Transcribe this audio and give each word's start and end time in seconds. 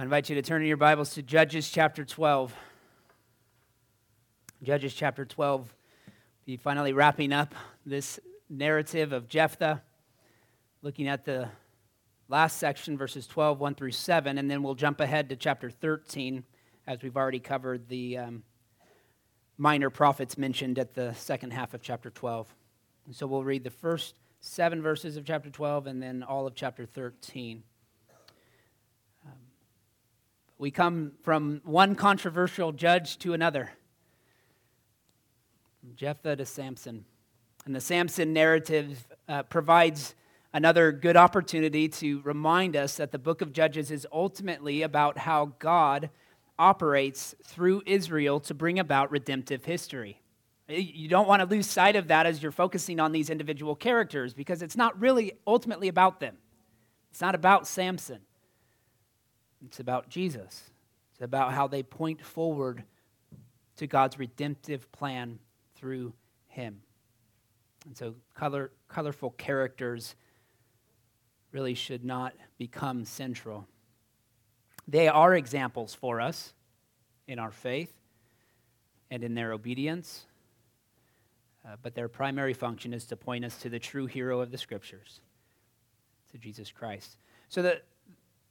I 0.00 0.02
invite 0.02 0.30
you 0.30 0.34
to 0.36 0.40
turn 0.40 0.62
in 0.62 0.66
your 0.66 0.78
Bibles 0.78 1.12
to 1.12 1.22
Judges 1.22 1.68
chapter 1.68 2.06
12. 2.06 2.54
Judges 4.62 4.94
chapter 4.94 5.26
12. 5.26 5.74
Be 6.46 6.56
finally 6.56 6.94
wrapping 6.94 7.34
up 7.34 7.54
this 7.84 8.18
narrative 8.48 9.12
of 9.12 9.28
Jephthah, 9.28 9.82
looking 10.80 11.06
at 11.06 11.26
the 11.26 11.50
last 12.30 12.56
section, 12.56 12.96
verses 12.96 13.26
12, 13.26 13.60
1 13.60 13.74
through 13.74 13.90
7, 13.90 14.38
and 14.38 14.50
then 14.50 14.62
we'll 14.62 14.74
jump 14.74 15.00
ahead 15.00 15.28
to 15.28 15.36
chapter 15.36 15.68
13, 15.68 16.44
as 16.86 17.02
we've 17.02 17.18
already 17.18 17.38
covered 17.38 17.86
the 17.90 18.16
um, 18.16 18.42
minor 19.58 19.90
prophets 19.90 20.38
mentioned 20.38 20.78
at 20.78 20.94
the 20.94 21.12
second 21.12 21.52
half 21.52 21.74
of 21.74 21.82
chapter 21.82 22.08
12. 22.08 22.48
And 23.04 23.14
so 23.14 23.26
we'll 23.26 23.44
read 23.44 23.64
the 23.64 23.70
first 23.70 24.14
seven 24.40 24.80
verses 24.80 25.18
of 25.18 25.26
chapter 25.26 25.50
12 25.50 25.86
and 25.88 26.02
then 26.02 26.22
all 26.22 26.46
of 26.46 26.54
chapter 26.54 26.86
13. 26.86 27.64
We 30.60 30.70
come 30.70 31.12
from 31.22 31.62
one 31.64 31.94
controversial 31.94 32.70
judge 32.70 33.16
to 33.20 33.32
another, 33.32 33.70
from 35.80 35.96
Jephthah 35.96 36.36
to 36.36 36.44
Samson. 36.44 37.06
And 37.64 37.74
the 37.74 37.80
Samson 37.80 38.34
narrative 38.34 39.08
uh, 39.26 39.44
provides 39.44 40.14
another 40.52 40.92
good 40.92 41.16
opportunity 41.16 41.88
to 41.88 42.20
remind 42.24 42.76
us 42.76 42.98
that 42.98 43.10
the 43.10 43.18
book 43.18 43.40
of 43.40 43.54
Judges 43.54 43.90
is 43.90 44.06
ultimately 44.12 44.82
about 44.82 45.16
how 45.16 45.54
God 45.60 46.10
operates 46.58 47.34
through 47.42 47.82
Israel 47.86 48.38
to 48.40 48.52
bring 48.52 48.78
about 48.78 49.10
redemptive 49.10 49.64
history. 49.64 50.20
You 50.68 51.08
don't 51.08 51.26
want 51.26 51.40
to 51.40 51.48
lose 51.48 51.68
sight 51.68 51.96
of 51.96 52.08
that 52.08 52.26
as 52.26 52.42
you're 52.42 52.52
focusing 52.52 53.00
on 53.00 53.12
these 53.12 53.30
individual 53.30 53.74
characters 53.74 54.34
because 54.34 54.60
it's 54.60 54.76
not 54.76 55.00
really 55.00 55.32
ultimately 55.46 55.88
about 55.88 56.20
them. 56.20 56.36
It's 57.10 57.22
not 57.22 57.34
about 57.34 57.66
Samson. 57.66 58.20
It's 59.64 59.80
about 59.80 60.08
Jesus. 60.08 60.70
It's 61.12 61.22
about 61.22 61.52
how 61.52 61.68
they 61.68 61.82
point 61.82 62.24
forward 62.24 62.84
to 63.76 63.86
God's 63.86 64.18
redemptive 64.18 64.90
plan 64.92 65.38
through 65.74 66.12
him. 66.48 66.82
And 67.86 67.96
so, 67.96 68.14
color, 68.34 68.70
colorful 68.88 69.30
characters 69.30 70.14
really 71.52 71.74
should 71.74 72.04
not 72.04 72.34
become 72.58 73.04
central. 73.04 73.66
They 74.86 75.08
are 75.08 75.34
examples 75.34 75.94
for 75.94 76.20
us 76.20 76.52
in 77.26 77.38
our 77.38 77.50
faith 77.50 77.92
and 79.10 79.24
in 79.24 79.34
their 79.34 79.52
obedience, 79.52 80.26
uh, 81.64 81.76
but 81.82 81.94
their 81.94 82.08
primary 82.08 82.54
function 82.54 82.92
is 82.92 83.04
to 83.06 83.16
point 83.16 83.44
us 83.44 83.56
to 83.58 83.68
the 83.68 83.78
true 83.78 84.06
hero 84.06 84.40
of 84.40 84.50
the 84.50 84.58
scriptures, 84.58 85.20
to 86.32 86.38
Jesus 86.38 86.70
Christ. 86.70 87.16
So, 87.48 87.62
the, 87.62 87.80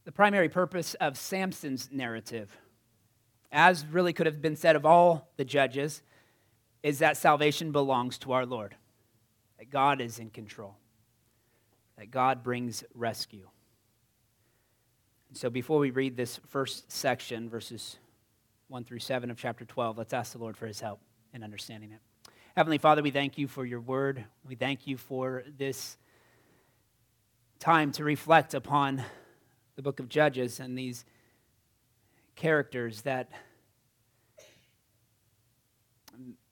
the 0.09 0.13
primary 0.13 0.49
purpose 0.49 0.95
of 0.95 1.15
Samson's 1.15 1.87
narrative, 1.91 2.57
as 3.51 3.85
really 3.85 4.11
could 4.11 4.25
have 4.25 4.41
been 4.41 4.55
said 4.55 4.75
of 4.75 4.83
all 4.83 5.29
the 5.37 5.45
judges, 5.45 6.01
is 6.81 6.97
that 6.97 7.15
salvation 7.15 7.71
belongs 7.71 8.17
to 8.17 8.31
our 8.31 8.43
Lord, 8.43 8.73
that 9.59 9.69
God 9.69 10.01
is 10.01 10.17
in 10.17 10.31
control 10.31 10.75
that 11.95 12.09
God 12.09 12.41
brings 12.41 12.83
rescue. 12.95 13.47
So 15.33 15.51
before 15.51 15.77
we 15.77 15.91
read 15.91 16.17
this 16.17 16.39
first 16.47 16.91
section, 16.91 17.47
verses 17.47 17.99
1 18.69 18.85
through 18.85 18.99
7 18.99 19.29
of 19.29 19.37
chapter 19.37 19.63
12, 19.63 19.99
let's 19.99 20.13
ask 20.13 20.31
the 20.31 20.39
Lord 20.39 20.57
for 20.57 20.65
his 20.65 20.79
help 20.79 21.01
in 21.35 21.43
understanding 21.43 21.91
it. 21.91 22.31
Heavenly 22.57 22.79
Father, 22.79 23.03
we 23.03 23.11
thank 23.11 23.37
you 23.37 23.47
for 23.47 23.63
your 23.63 23.79
word. 23.79 24.25
We 24.43 24.55
thank 24.55 24.87
you 24.87 24.97
for 24.97 25.43
this 25.55 25.97
time 27.59 27.91
to 27.91 28.03
reflect 28.03 28.55
upon 28.55 29.03
the 29.79 29.83
book 29.83 30.01
of 30.01 30.09
Judges 30.09 30.59
and 30.59 30.77
these 30.77 31.05
characters 32.35 33.03
that 33.03 33.29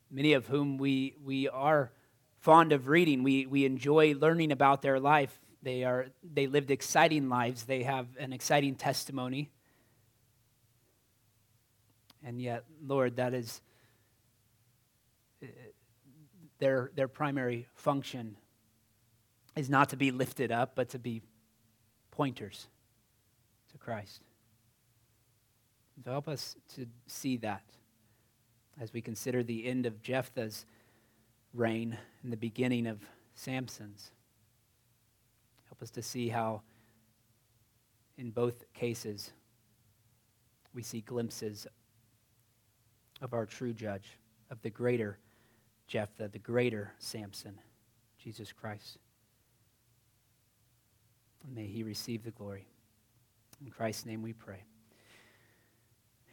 many 0.10 0.32
of 0.32 0.48
whom 0.48 0.78
we, 0.78 1.14
we 1.22 1.50
are 1.50 1.92
fond 2.40 2.72
of 2.72 2.88
reading. 2.88 3.24
We, 3.24 3.46
we 3.46 3.66
enjoy 3.66 4.14
learning 4.14 4.54
about 4.54 4.82
their 4.82 4.98
life. 4.98 5.38
They, 5.62 5.84
are, 5.84 6.06
they 6.24 6.48
lived 6.48 6.72
exciting 6.72 7.28
lives, 7.28 7.66
they 7.66 7.84
have 7.84 8.08
an 8.18 8.32
exciting 8.32 8.76
testimony. 8.76 9.50
And 12.24 12.42
yet, 12.42 12.64
Lord, 12.82 13.18
that 13.18 13.34
is 13.34 13.60
uh, 15.44 15.48
their, 16.60 16.92
their 16.96 17.10
primary 17.10 17.68
function 17.76 18.38
is 19.58 19.70
not 19.70 19.90
to 19.90 19.98
be 19.98 20.12
lifted 20.12 20.50
up, 20.50 20.76
but 20.76 20.88
to 20.92 20.98
be 20.98 21.22
pointers 22.12 22.68
Christ. 23.88 24.20
So 26.04 26.12
help 26.12 26.28
us 26.28 26.58
to 26.76 26.88
see 27.06 27.38
that 27.38 27.64
as 28.82 28.92
we 28.92 29.00
consider 29.00 29.44
the 29.44 29.66
end 29.66 29.86
of 29.86 30.02
Jephthah's 30.02 30.66
reign 31.54 31.98
and 32.22 32.34
the 32.34 32.36
beginning 32.36 32.86
of 32.86 33.00
Samson's. 33.34 34.12
Help 35.70 35.82
us 35.82 35.90
to 35.92 36.04
see 36.04 36.28
how, 36.28 36.64
in 38.18 38.32
both 38.32 38.66
cases, 38.74 39.32
we 40.74 40.84
see 40.84 41.00
glimpses 41.00 41.66
of 43.22 43.34
our 43.34 43.46
true 43.46 43.72
judge, 43.72 44.18
of 44.52 44.62
the 44.64 44.70
greater 44.70 45.18
Jephthah, 45.88 46.28
the 46.28 46.40
greater 46.40 46.92
Samson, 47.00 47.58
Jesus 48.22 48.52
Christ. 48.52 48.98
may 51.50 51.68
he 51.68 51.84
receive 51.84 52.26
the 52.26 52.32
glory. 52.32 52.68
In 53.64 53.72
Christ's 53.72 54.06
name 54.06 54.22
we 54.22 54.34
pray. 54.34 54.64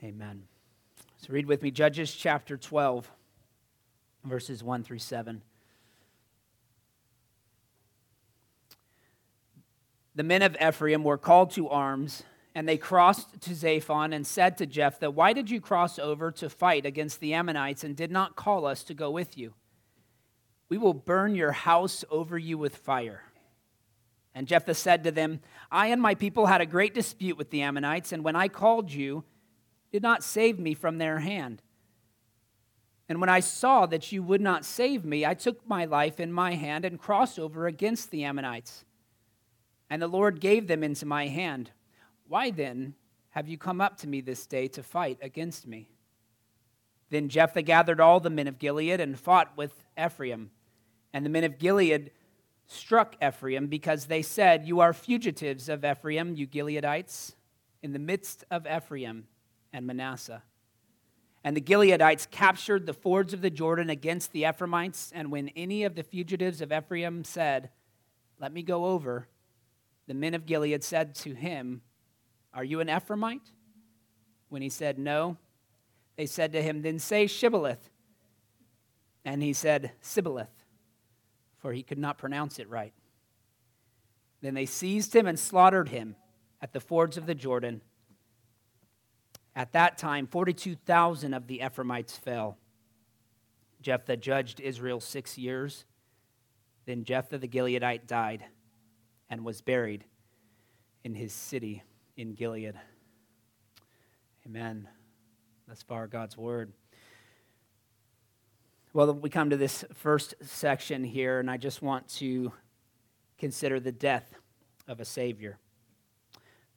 Amen. 0.03 0.45
So 1.19 1.33
read 1.33 1.47
with 1.47 1.63
me 1.63 1.71
Judges 1.71 2.15
chapter 2.15 2.57
12 2.57 3.11
verses 4.25 4.63
1 4.63 4.83
through 4.83 4.99
7. 4.99 5.43
The 10.15 10.23
men 10.23 10.43
of 10.43 10.57
Ephraim 10.61 11.03
were 11.03 11.19
called 11.19 11.51
to 11.53 11.69
arms, 11.69 12.23
and 12.55 12.69
they 12.69 12.77
crossed 12.77 13.41
to 13.41 13.51
Zaphon 13.51 14.15
and 14.15 14.27
said 14.27 14.57
to 14.59 14.67
Jephthah, 14.67 15.11
Why 15.11 15.33
did 15.33 15.51
you 15.51 15.61
cross 15.61 15.99
over 15.99 16.31
to 16.33 16.49
fight 16.49 16.87
against 16.87 17.21
the 17.21 17.35
Ammonites 17.35 17.83
and 17.83 17.97
did 17.97 18.13
not 18.13 18.37
call 18.37 18.65
us 18.65 18.85
to 18.85 18.95
go 18.95 19.11
with 19.11 19.37
you? 19.37 19.55
We 20.69 20.79
will 20.79 20.95
burn 20.95 21.35
your 21.35 21.53
house 21.53 22.05
over 22.11 22.39
you 22.39 22.57
with 22.57 22.77
fire. 22.77 23.23
And 24.35 24.49
Jephthah 24.49 24.75
said 24.75 25.05
to 25.05 25.13
them, 25.13 25.41
I 25.71 25.89
and 25.89 26.03
my 26.03 26.15
people 26.15 26.47
had 26.47 26.61
a 26.61 26.67
great 26.67 26.93
dispute 26.93 27.39
with 27.39 27.51
the 27.51 27.63
Ammonites, 27.63 28.13
and 28.13 28.25
when 28.25 28.35
I 28.35 28.49
called 28.49 28.93
you, 28.93 29.25
did 29.93 30.03
not 30.03 30.25
save 30.25 30.59
me 30.59 30.75
from 30.75 30.99
their 30.99 31.21
hand. 31.21 31.63
And 33.09 33.21
when 33.21 33.31
I 33.31 33.41
saw 33.41 33.87
that 33.87 34.11
you 34.11 34.23
would 34.23 34.41
not 34.41 34.65
save 34.65 35.05
me, 35.05 35.25
I 35.25 35.35
took 35.35 35.67
my 35.69 35.85
life 35.85 36.19
in 36.19 36.33
my 36.33 36.55
hand 36.55 36.85
and 36.85 36.99
crossed 36.99 37.39
over 37.39 37.67
against 37.67 38.11
the 38.11 38.25
Ammonites. 38.25 38.85
And 39.91 40.01
the 40.01 40.09
Lord 40.09 40.41
gave 40.41 40.67
them 40.67 40.83
into 40.83 41.07
my 41.07 41.29
hand. 41.29 41.71
Why 42.27 42.51
then 42.51 42.95
have 43.31 43.47
you 43.47 43.59
come 43.59 43.81
up 43.81 43.99
to 43.99 44.09
me 44.09 44.21
this 44.21 44.47
day 44.47 44.67
to 44.69 44.83
fight 44.83 45.19
against 45.21 45.67
me? 45.67 45.91
Then 47.11 47.29
Jephthah 47.29 47.63
gathered 47.63 48.01
all 48.01 48.19
the 48.19 48.31
men 48.31 48.49
of 48.49 48.59
Gilead 48.59 49.01
and 49.01 49.19
fought 49.19 49.57
with 49.57 49.87
Ephraim. 50.03 50.51
And 51.13 51.25
the 51.25 51.31
men 51.31 51.45
of 51.45 51.59
Gilead 51.59 52.11
struck 52.67 53.17
Ephraim 53.23 53.67
because 53.67 54.07
they 54.07 54.23
said, 54.23 54.67
You 54.67 54.81
are 54.81 54.93
fugitives 54.93 55.69
of 55.69 55.85
Ephraim, 55.85 56.35
you 56.35 56.47
Gileadites, 56.47 57.35
in 57.83 57.93
the 57.93 57.99
midst 57.99 58.45
of 58.51 58.67
Ephraim 58.67 59.27
and 59.73 59.87
Manasseh. 59.87 60.43
And 61.45 61.55
the 61.55 61.61
Gileadites 61.61 62.31
captured 62.31 62.87
the 62.87 62.95
fords 62.95 63.35
of 63.35 63.43
the 63.43 63.51
Jordan 63.51 63.91
against 63.91 64.33
the 64.33 64.47
Ephraimites. 64.47 65.13
And 65.15 65.31
when 65.31 65.51
any 65.51 65.85
of 65.85 65.95
the 65.95 66.03
fugitives 66.03 66.63
of 66.63 66.73
Ephraim 66.73 67.23
said, 67.23 67.69
Let 68.41 68.53
me 68.53 68.63
go 68.63 68.87
over, 68.87 69.29
the 70.07 70.15
men 70.15 70.33
of 70.33 70.47
Gilead 70.47 70.83
said 70.83 71.15
to 71.17 71.35
him, 71.35 71.83
Are 72.55 72.65
you 72.65 72.81
an 72.81 72.89
Ephraimite? 72.89 73.53
When 74.49 74.63
he 74.63 74.71
said, 74.71 74.99
No, 74.99 75.37
they 76.17 76.27
said 76.27 76.53
to 76.53 76.63
him, 76.63 76.81
Then 76.81 76.99
say 76.99 77.27
Shibboleth. 77.27 77.91
And 79.27 79.43
he 79.43 79.53
said, 79.53 79.93
Sibboleth, 80.01 80.64
for 81.65 81.73
he 81.73 81.83
could 81.83 81.97
not 81.97 82.19
pronounce 82.19 82.59
it 82.59 82.69
right. 82.69 82.93
Then 84.43 84.53
they 84.53 84.67
seized 84.67 85.17
him 85.17 85.27
and 85.27 85.39
slaughtered 85.39 85.89
him 85.89 86.15
at 86.61 86.75
the 86.75 86.81
fords 86.81 87.17
of 87.17 87.25
the 87.25 87.35
Jordan 87.35 87.81
at 89.57 89.73
that 89.73 89.97
time, 89.97 90.27
42,000 90.27 91.33
of 91.33 91.47
the 91.47 91.63
Ephraimites 91.65 92.19
fell. 92.19 92.59
Jephthah 93.81 94.19
judged 94.19 94.61
Israel 94.61 95.01
six 95.01 95.39
years. 95.39 95.87
Then 96.85 97.05
Jephthah 97.05 97.39
the 97.39 97.49
Gileadite 97.49 98.07
died 98.07 98.45
and 99.31 99.43
was 99.43 99.63
buried 99.63 100.05
in 101.03 101.15
his 101.15 101.33
city 101.33 101.83
in 102.15 102.35
Gilead. 102.35 102.75
Amen. 104.45 104.87
Thus 105.67 105.83
far, 105.83 106.09
God's 106.09 106.37
word. 106.37 106.75
Well, 108.95 109.13
we 109.13 109.29
come 109.29 109.51
to 109.51 109.57
this 109.57 109.85
first 109.93 110.35
section 110.41 111.03
here, 111.03 111.41
and 111.41 111.51
I 111.51 111.57
just 111.57 111.83
want 111.83 112.07
to 112.11 112.53
consider 113.39 113.81
the 113.81 113.91
death 113.91 114.37
of 114.87 115.01
a 115.01 115.05
Savior. 115.05 115.59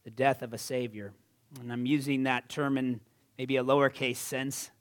The 0.04 0.10
death 0.10 0.42
of 0.42 0.52
a 0.52 0.58
Savior. 0.58 1.14
And 1.60 1.72
I'm 1.72 1.86
using 1.86 2.24
that 2.24 2.50
term 2.50 2.80
in 2.80 3.02
maybe 3.38 3.58
a 3.58 3.64
lowercase 3.64 4.16
sense, 4.16 4.72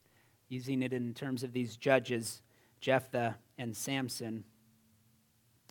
using 0.49 0.83
it 0.83 0.95
in 0.95 1.13
terms 1.13 1.43
of 1.43 1.53
these 1.53 1.77
judges, 1.77 2.41
Jephthah 2.81 3.37
and 3.59 3.77
Samson, 3.77 4.45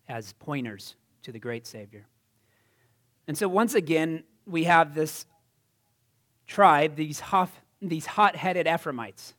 as 0.07 0.33
pointers 0.33 0.93
to 1.23 1.31
the 1.31 1.39
great 1.39 1.65
Savior. 1.65 2.05
And 3.27 3.35
so 3.35 3.47
once 3.47 3.73
again, 3.73 4.23
we 4.45 4.65
have 4.65 4.93
this 4.93 5.25
tribe, 6.45 6.95
these, 6.95 7.23
these 7.81 8.05
hot 8.05 8.35
headed 8.35 8.67
Ephraimites 8.67 9.33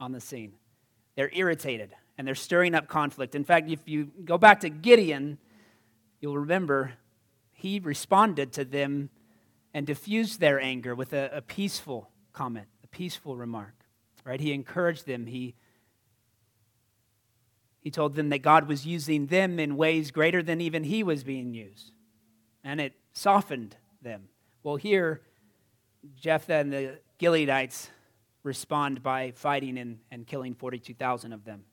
on 0.00 0.10
the 0.10 0.20
scene. 0.20 0.54
They're 1.18 1.32
irritated 1.32 1.90
and 2.16 2.24
they're 2.24 2.36
stirring 2.36 2.76
up 2.76 2.86
conflict. 2.86 3.34
In 3.34 3.42
fact, 3.42 3.68
if 3.68 3.80
you 3.86 4.12
go 4.24 4.38
back 4.38 4.60
to 4.60 4.68
Gideon, 4.68 5.38
you'll 6.20 6.38
remember 6.38 6.92
he 7.50 7.80
responded 7.80 8.52
to 8.52 8.64
them 8.64 9.10
and 9.74 9.84
diffused 9.84 10.38
their 10.38 10.60
anger 10.60 10.94
with 10.94 11.12
a, 11.12 11.28
a 11.32 11.42
peaceful 11.42 12.08
comment, 12.32 12.68
a 12.84 12.86
peaceful 12.86 13.36
remark. 13.36 13.74
Right? 14.24 14.38
He 14.38 14.52
encouraged 14.52 15.06
them. 15.06 15.26
He 15.26 15.56
he 17.80 17.90
told 17.90 18.14
them 18.14 18.28
that 18.28 18.42
God 18.42 18.68
was 18.68 18.86
using 18.86 19.26
them 19.26 19.58
in 19.58 19.76
ways 19.76 20.12
greater 20.12 20.40
than 20.40 20.60
even 20.60 20.84
he 20.84 21.02
was 21.02 21.24
being 21.24 21.52
used. 21.52 21.90
And 22.62 22.80
it 22.80 22.92
softened 23.12 23.74
them. 24.00 24.28
Well, 24.62 24.76
here, 24.76 25.22
Jephthah 26.14 26.54
and 26.54 26.72
the 26.72 26.98
Gileadites 27.18 27.88
respond 28.42 29.02
by 29.02 29.32
fighting 29.32 29.78
and, 29.78 29.98
and 30.10 30.26
killing 30.26 30.54
42,000 30.54 31.32
of 31.32 31.44
them. 31.44 31.64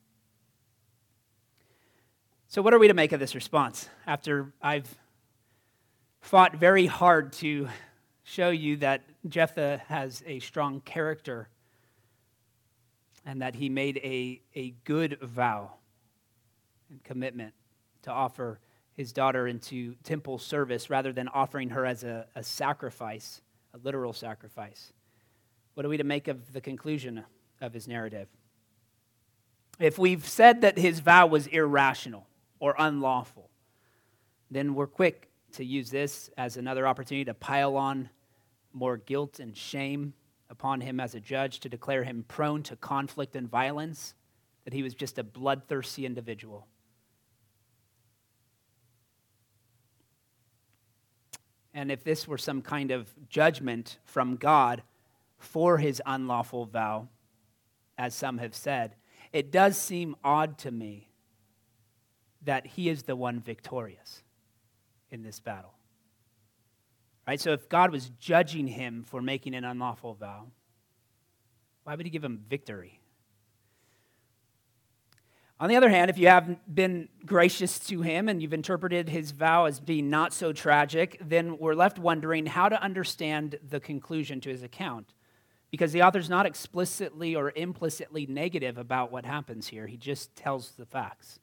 So, 2.48 2.62
what 2.62 2.74
are 2.74 2.80
we 2.80 2.88
to 2.88 2.94
make 2.94 3.12
of 3.12 3.20
this 3.20 3.36
response 3.36 3.90
after 4.06 4.54
I've 4.62 4.98
fought 6.22 6.56
very 6.56 6.86
hard 6.86 7.34
to 7.34 7.68
show 8.24 8.50
you 8.50 8.78
that 8.78 9.04
Jephthah 9.28 9.82
has 9.88 10.24
a 10.26 10.40
strong 10.40 10.82
character 10.82 11.50
and 13.26 13.42
that 13.42 13.56
he 13.56 13.70
made 13.70 13.98
a, 13.98 14.42
a 14.56 14.74
good 14.84 15.20
vow 15.22 15.72
and 16.90 17.04
commitment 17.04 17.54
to 18.04 18.12
offer 18.12 18.60
his 18.94 19.12
daughter 19.12 19.48
into 19.48 19.96
temple 20.04 20.38
service 20.38 20.90
rather 20.90 21.12
than 21.12 21.28
offering 21.28 21.70
her 21.70 21.86
as 21.86 22.04
a, 22.04 22.26
a 22.36 22.44
sacrifice, 22.44 23.42
a 23.74 23.78
literal 23.84 24.14
sacrifice. 24.14 24.94
What 25.76 25.86
are 25.86 25.90
we 25.90 25.98
to 25.98 26.04
make 26.04 26.28
of 26.28 26.54
the 26.54 26.62
conclusion 26.62 27.24
of 27.62 27.74
his 27.74 27.88
narrative? 27.88 28.28
If 29.78 30.00
we've 30.00 30.26
said 30.26 30.62
that 30.62 30.78
his 30.78 31.02
vow 31.02 31.28
was 31.28 31.48
irrational 31.48 32.28
or 32.60 32.76
unlawful, 32.80 33.50
then 34.50 34.74
we're 34.74 34.88
quick 34.88 35.30
to 35.54 35.66
use 35.66 35.90
this 35.90 36.30
as 36.38 36.56
another 36.56 36.88
opportunity 36.88 37.26
to 37.26 37.34
pile 37.34 37.76
on 37.76 38.10
more 38.72 38.96
guilt 38.98 39.40
and 39.40 39.56
shame 39.56 40.14
upon 40.50 40.80
him 40.80 41.00
as 41.00 41.14
a 41.14 41.20
judge, 41.20 41.60
to 41.60 41.70
declare 41.70 42.04
him 42.04 42.24
prone 42.28 42.64
to 42.64 42.76
conflict 42.78 43.36
and 43.36 43.50
violence, 43.50 44.14
that 44.64 44.74
he 44.74 44.84
was 44.84 44.94
just 44.94 45.18
a 45.18 45.24
bloodthirsty 45.24 46.06
individual. 46.06 46.68
And 51.74 51.92
if 51.92 52.04
this 52.04 52.28
were 52.28 52.38
some 52.38 52.62
kind 52.62 52.92
of 52.92 53.10
judgment 53.28 53.98
from 54.06 54.38
God 54.38 54.84
for 55.46 55.78
his 55.78 56.02
unlawful 56.06 56.66
vow, 56.66 57.08
as 57.98 58.14
some 58.14 58.38
have 58.40 58.54
said, 58.54 58.96
it 59.32 59.52
does 59.52 59.78
seem 59.78 60.16
odd 60.24 60.58
to 60.60 60.72
me 60.72 61.10
that 62.44 62.68
he 62.68 62.90
is 62.90 63.04
the 63.04 63.16
one 63.16 63.40
victorious 63.40 64.22
in 65.10 65.24
this 65.24 65.40
battle. 65.40 65.74
Right? 67.28 67.40
So 67.40 67.54
if 67.54 67.68
God 67.70 67.92
was 67.92 68.12
judging 68.20 68.68
him 68.68 69.04
for 69.04 69.22
making 69.22 69.56
an 69.56 69.64
unlawful 69.64 70.14
vow, 70.14 70.48
why 71.84 71.96
would 71.96 72.06
he 72.06 72.10
give 72.10 72.24
him 72.24 72.44
victory? 72.48 73.00
On 75.60 75.70
the 75.70 75.78
other 75.78 75.90
hand, 75.90 76.10
if 76.10 76.18
you 76.18 76.28
have 76.28 76.58
been 76.74 77.08
gracious 77.26 77.80
to 77.88 78.02
him 78.02 78.28
and 78.28 78.42
you've 78.42 78.54
interpreted 78.54 79.08
his 79.08 79.32
vow 79.32 79.66
as 79.66 79.80
being 79.80 80.10
not 80.10 80.34
so 80.34 80.52
tragic, 80.52 81.18
then 81.24 81.58
we're 81.58 81.74
left 81.74 81.98
wondering 81.98 82.46
how 82.46 82.68
to 82.68 82.82
understand 82.82 83.58
the 83.68 83.80
conclusion 83.80 84.42
to 84.42 84.50
his 84.50 84.64
account. 84.64 85.15
Because 85.76 85.92
the 85.92 86.04
author's 86.04 86.30
not 86.30 86.46
explicitly 86.46 87.36
or 87.36 87.52
implicitly 87.54 88.26
negative 88.26 88.78
about 88.78 89.12
what 89.12 89.26
happens 89.26 89.68
here, 89.68 89.88
he 89.88 89.98
just 89.98 90.34
tells 90.34 90.72
the 90.72 90.86
facts 90.86 91.42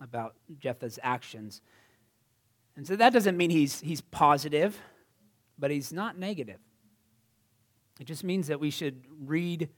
about 0.00 0.36
Jephthah's 0.56 1.00
actions. 1.02 1.60
And 2.76 2.86
so 2.86 2.94
that 2.94 3.12
doesn't 3.12 3.36
mean 3.36 3.50
he's, 3.50 3.80
he's 3.80 4.00
positive, 4.00 4.78
but 5.58 5.72
he's 5.72 5.92
not 5.92 6.16
negative. 6.16 6.60
It 7.98 8.04
just 8.04 8.22
means 8.22 8.46
that 8.46 8.60
we 8.60 8.70
should 8.70 9.02
read 9.26 9.68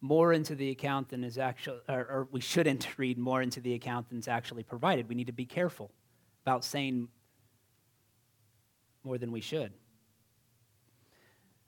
more 0.00 0.32
into 0.32 0.54
the 0.54 0.70
account 0.70 1.08
than 1.08 1.24
is 1.24 1.36
actually, 1.36 1.80
or, 1.88 1.98
or 1.98 2.28
we 2.30 2.40
shouldn't 2.40 2.86
read 2.96 3.18
more 3.18 3.42
into 3.42 3.58
the 3.58 3.74
account 3.74 4.10
than 4.10 4.18
is 4.18 4.28
actually 4.28 4.62
provided. 4.62 5.08
We 5.08 5.16
need 5.16 5.26
to 5.26 5.32
be 5.32 5.46
careful 5.46 5.90
about 6.44 6.64
saying 6.64 7.08
more 9.02 9.18
than 9.18 9.32
we 9.32 9.40
should. 9.40 9.72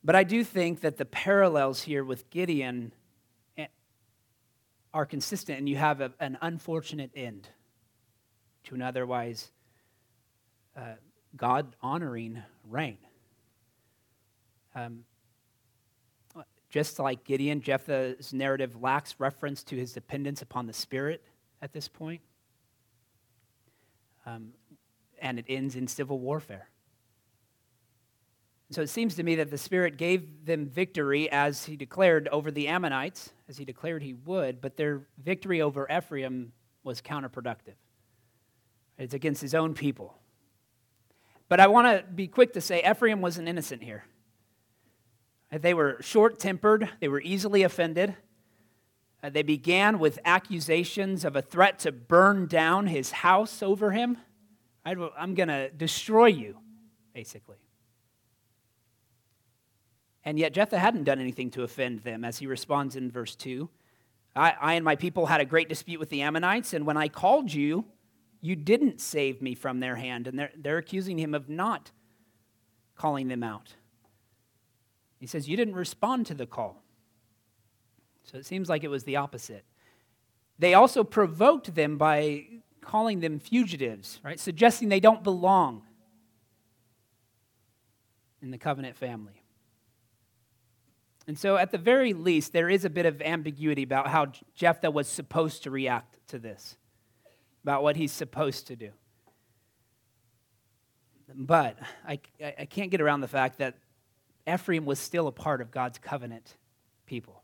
But 0.07 0.15
I 0.15 0.23
do 0.23 0.45
think 0.45 0.83
that 0.83 0.99
the 0.99 1.05
parallels 1.05 1.83
here 1.83 2.05
with 2.05 2.31
Gideon 2.31 2.93
eh, 3.59 3.67
are 4.95 5.05
consistent, 5.05 5.59
and 5.59 5.69
you 5.69 5.75
have 5.75 6.01
a, 6.01 6.13
an 6.21 6.39
unfortunate 6.41 7.11
end 7.17 7.49
to 8.65 8.77
an 8.77 8.83
otherwise 8.83 9.51
uh, 10.77 10.95
God 11.37 11.75
honoring 11.83 12.41
reign. 12.69 12.99
Um, 14.77 15.01
just 16.71 17.01
like 17.01 17.25
Gideon, 17.25 17.61
Jephthah's 17.61 18.33
narrative 18.33 18.81
lacks 18.81 19.17
reference 19.19 19.65
to 19.65 19.77
his 19.77 19.93
dependence 19.93 20.41
upon 20.41 20.69
the 20.69 20.73
Spirit 20.73 21.21
at 21.61 21.73
this 21.73 21.89
point. 21.89 22.21
Um, 24.25 24.51
and 25.21 25.41
it 25.41 25.47
ends 25.49 25.75
in 25.75 25.89
civil 25.89 26.21
warfare. 26.21 26.69
So 28.71 28.83
it 28.83 28.89
seems 28.89 29.15
to 29.15 29.23
me 29.23 29.37
that 29.37 29.51
the 29.51 29.59
Spirit 29.59 29.97
gave 29.97 30.45
them 30.45 30.67
victory 30.67 31.31
as 31.31 31.65
he 31.65 31.77
declared 31.77 32.29
over 32.29 32.51
the 32.51 32.67
Ammonites, 32.67 33.33
as 33.49 33.57
he 33.57 33.65
declared 33.65 34.03
he 34.03 34.15
would, 34.15 34.61
but 34.61 34.77
their 34.77 35.07
victory 35.23 35.63
over 35.63 35.87
Ephraim 35.91 36.53
was 36.83 37.01
counterproductive. 37.01 37.75
It's 38.99 39.15
against 39.15 39.41
his 39.41 39.55
own 39.55 39.75
people. 39.75 40.17
But 41.49 41.61
I 41.61 41.69
want 41.69 41.87
to 41.87 42.05
be 42.13 42.27
quick 42.27 42.55
to 42.55 42.61
say 42.61 42.83
Ephraim 42.89 43.21
wasn't 43.21 43.49
innocent 43.49 43.85
here. 43.85 44.05
They 45.53 45.75
were 45.75 45.99
short 46.01 46.41
tempered, 46.41 46.89
they 46.99 47.09
were 47.09 47.21
easily 47.21 47.63
offended. 47.63 48.17
Uh, 49.23 49.31
they 49.31 49.43
began 49.43 49.99
with 49.99 50.19
accusations 50.25 51.25
of 51.25 51.37
a 51.37 51.43
threat 51.43 51.79
to 51.81 51.93
burn 51.93 52.47
down 52.47 52.87
his 52.87 53.11
house 53.11 53.63
over 53.63 53.93
him. 53.93 54.19
I'm 54.85 55.35
going 55.35 55.49
to 55.49 55.71
destroy 55.71 56.27
you, 56.27 56.59
basically. 57.15 57.57
And 60.27 60.41
yet 60.41 60.53
Jephthah 60.53 60.81
hadn't 60.81 61.05
done 61.05 61.21
anything 61.21 61.51
to 61.53 61.63
offend 61.63 62.01
them, 62.01 62.25
as 62.25 62.39
he 62.39 62.49
responds 62.49 62.97
in 62.97 63.13
verse 63.13 63.37
2. 63.37 63.71
I, 64.35 64.55
I, 64.61 64.75
and 64.75 64.85
my 64.85 64.97
people 64.97 65.27
had 65.27 65.41
a 65.41 65.45
great 65.45 65.69
dispute 65.69 66.01
with 66.01 66.11
the 66.11 66.23
Ammonites, 66.23 66.75
and 66.75 66.85
when 66.85 66.97
I 66.97 67.07
called 67.07 67.55
you, 67.55 67.85
you 68.41 68.57
didn't 68.57 69.01
save 69.01 69.41
me 69.41 69.55
from 69.55 69.79
their 69.79 69.95
hand. 69.95 70.27
And 70.27 70.37
they're, 70.37 70.51
they're 70.57 70.79
accusing 70.79 71.17
him 71.17 71.33
of 71.33 71.49
not 71.49 71.93
calling 72.97 73.29
them 73.29 73.45
out. 73.45 73.75
He 75.21 75.29
says, 75.29 75.49
You 75.49 75.57
didn't 75.57 75.77
respond 75.77 76.27
to 76.27 76.35
the 76.35 76.47
call. 76.47 76.83
So 78.25 78.37
it 78.37 78.47
seems 78.47 78.69
like 78.69 78.83
it 78.83 78.89
was 78.89 79.05
the 79.05 79.17
opposite. 79.17 79.65
They 80.59 80.75
also 80.75 81.05
provoked 81.05 81.77
them 81.77 81.99
by 81.99 82.47
calling 82.81 83.21
them 83.21 83.39
fugitives, 83.39 84.19
right? 84.25 84.41
Suggesting 84.41 84.89
they 84.89 85.01
don't 85.01 85.23
belong 85.23 85.83
in 88.43 88.51
the 88.51 88.59
covenant 88.59 88.97
family. 88.97 89.45
And 91.27 91.39
so, 91.39 91.57
at 91.57 91.73
the 91.73 91.79
very 91.79 92.13
least, 92.13 92.53
there 92.53 92.71
is 92.71 92.85
a 92.85 92.91
bit 92.91 93.05
of 93.05 93.21
ambiguity 93.21 93.83
about 93.83 94.09
how 94.09 94.27
Jephthah 94.55 94.91
was 94.91 95.09
supposed 95.09 95.65
to 95.65 95.71
react 95.71 96.19
to 96.29 96.39
this, 96.39 96.77
about 97.65 97.83
what 97.83 97.97
he's 97.97 98.13
supposed 98.13 98.69
to 98.69 98.77
do. 98.77 98.91
But 101.35 101.79
I, 102.07 102.21
I 102.41 102.67
can't 102.67 102.91
get 102.91 103.01
around 103.01 103.21
the 103.23 103.29
fact 103.29 103.59
that 103.59 103.77
Ephraim 104.49 104.85
was 104.85 105.01
still 105.01 105.27
a 105.27 105.33
part 105.33 105.61
of 105.61 105.73
God's 105.73 105.99
covenant 105.99 106.57
people. 107.05 107.43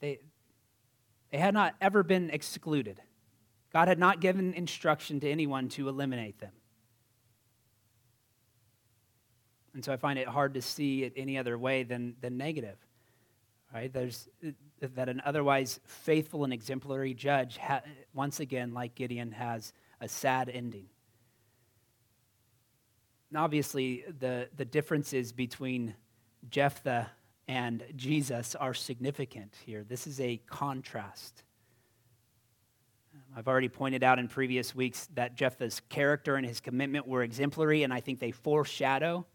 They, 0.00 0.18
they 1.30 1.38
had 1.38 1.54
not 1.54 1.76
ever 1.80 2.02
been 2.02 2.30
excluded. 2.30 3.00
God 3.72 3.86
had 3.86 4.00
not 4.00 4.20
given 4.20 4.52
instruction 4.54 5.20
to 5.20 5.30
anyone 5.30 5.68
to 5.70 5.88
eliminate 5.88 6.40
them. 6.40 6.52
And 9.76 9.84
so 9.84 9.92
I 9.92 9.98
find 9.98 10.18
it 10.18 10.26
hard 10.26 10.54
to 10.54 10.62
see 10.62 11.04
it 11.04 11.12
any 11.16 11.36
other 11.36 11.58
way 11.58 11.82
than, 11.82 12.14
than 12.22 12.38
negative. 12.38 12.78
Right? 13.74 13.92
There's 13.92 14.26
uh, 14.42 14.52
that 14.94 15.10
an 15.10 15.20
otherwise 15.22 15.80
faithful 15.84 16.44
and 16.44 16.52
exemplary 16.52 17.12
judge, 17.12 17.58
ha, 17.58 17.82
once 18.14 18.40
again, 18.40 18.72
like 18.72 18.94
Gideon, 18.94 19.32
has 19.32 19.74
a 20.00 20.08
sad 20.08 20.48
ending. 20.48 20.86
obviously, 23.34 24.04
the, 24.18 24.48
the 24.56 24.64
differences 24.64 25.34
between 25.34 25.94
Jephthah 26.48 27.10
and 27.46 27.84
Jesus 27.96 28.54
are 28.54 28.72
significant 28.72 29.56
here. 29.66 29.84
This 29.86 30.06
is 30.06 30.20
a 30.20 30.40
contrast. 30.46 31.42
I've 33.36 33.46
already 33.46 33.68
pointed 33.68 34.02
out 34.02 34.18
in 34.18 34.28
previous 34.28 34.74
weeks 34.74 35.06
that 35.16 35.34
Jephthah's 35.34 35.82
character 35.90 36.36
and 36.36 36.46
his 36.46 36.60
commitment 36.60 37.06
were 37.06 37.22
exemplary, 37.22 37.82
and 37.82 37.92
I 37.92 38.00
think 38.00 38.20
they 38.20 38.30
foreshadow 38.30 39.26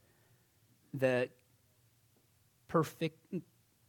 the 0.94 1.30
perfect, 2.68 3.18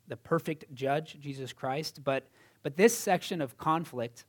the 0.09 0.17
perfect 0.17 0.73
judge, 0.75 1.19
Jesus 1.21 1.53
Christ. 1.53 2.03
But, 2.05 2.29
but 2.63 2.77
this 2.77 2.97
section 2.97 3.41
of 3.41 3.57
conflict 3.57 4.25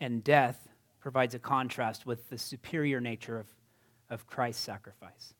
and 0.00 0.24
death 0.24 0.68
provides 1.00 1.34
a 1.34 1.38
contrast 1.38 2.06
with 2.06 2.28
the 2.30 2.38
superior 2.38 3.00
nature 3.00 3.38
of, 3.38 3.46
of 4.08 4.26
Christ's 4.26 4.62
sacrifice. 4.62 5.34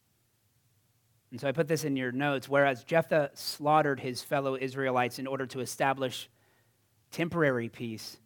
And 1.31 1.41
so 1.41 1.49
I 1.49 1.53
put 1.53 1.69
this 1.69 1.85
in 1.85 1.97
your 1.97 2.13
notes. 2.13 2.49
Whereas 2.49 2.83
Jephthah 2.85 3.31
slaughtered 3.35 4.01
his 4.01 4.23
fellow 4.23 4.57
Israelites 4.57 5.19
in 5.19 5.27
order 5.27 5.47
to 5.47 5.61
establish 5.61 6.29
temporary 7.11 7.69
peace, 7.69 8.17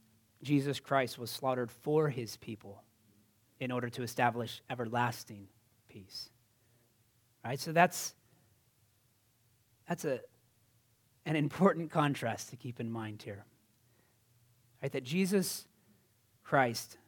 Jesus 0.42 0.80
Christ 0.80 1.18
was 1.18 1.30
slaughtered 1.30 1.70
for 1.70 2.08
his 2.08 2.36
people 2.36 2.82
in 3.60 3.70
order 3.70 3.88
to 3.90 4.02
establish 4.02 4.62
everlasting 4.68 5.48
peace. 5.88 6.30
Right? 7.44 7.60
So 7.60 7.72
that's 7.72 8.14
that's 9.88 10.04
a 10.04 10.20
an 11.26 11.36
important 11.36 11.90
contrast 11.90 12.50
to 12.50 12.56
keep 12.56 12.80
in 12.80 12.90
mind 12.90 13.22
here. 13.22 13.44
Right? 14.82 14.92
That 14.92 15.04
Jesus 15.04 15.66
Christ 16.42 16.98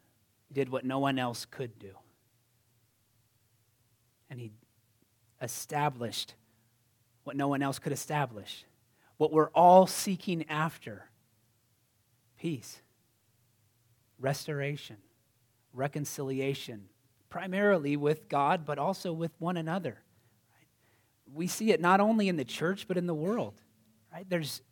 did 0.52 0.68
what 0.68 0.84
no 0.84 0.98
one 0.98 1.18
else 1.18 1.44
could 1.44 1.78
do. 1.78 1.92
And 4.30 4.40
he 4.40 4.52
established 5.40 6.34
what 7.24 7.36
no 7.36 7.48
one 7.48 7.62
else 7.62 7.78
could 7.78 7.92
establish. 7.92 8.64
What 9.16 9.32
we're 9.32 9.50
all 9.50 9.86
seeking 9.86 10.48
after 10.48 11.06
peace, 12.38 12.80
restoration, 14.18 14.96
reconciliation, 15.72 16.88
primarily 17.28 17.96
with 17.96 18.28
God, 18.28 18.64
but 18.64 18.78
also 18.78 19.12
with 19.12 19.32
one 19.38 19.56
another. 19.56 19.98
We 21.34 21.46
see 21.46 21.70
it 21.72 21.80
not 21.80 22.00
only 22.00 22.28
in 22.28 22.36
the 22.36 22.44
church, 22.44 22.86
but 22.88 22.96
in 22.96 23.06
the 23.06 23.14
world. 23.14 23.54
Right? 24.12 24.26
There's 24.28 24.62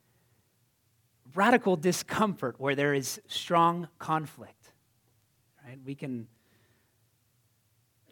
radical 1.33 1.75
discomfort 1.75 2.55
where 2.59 2.75
there 2.75 2.93
is 2.93 3.21
strong 3.27 3.87
conflict. 3.99 4.71
Right? 5.67 5.79
We 5.85 5.95
can 5.95 6.27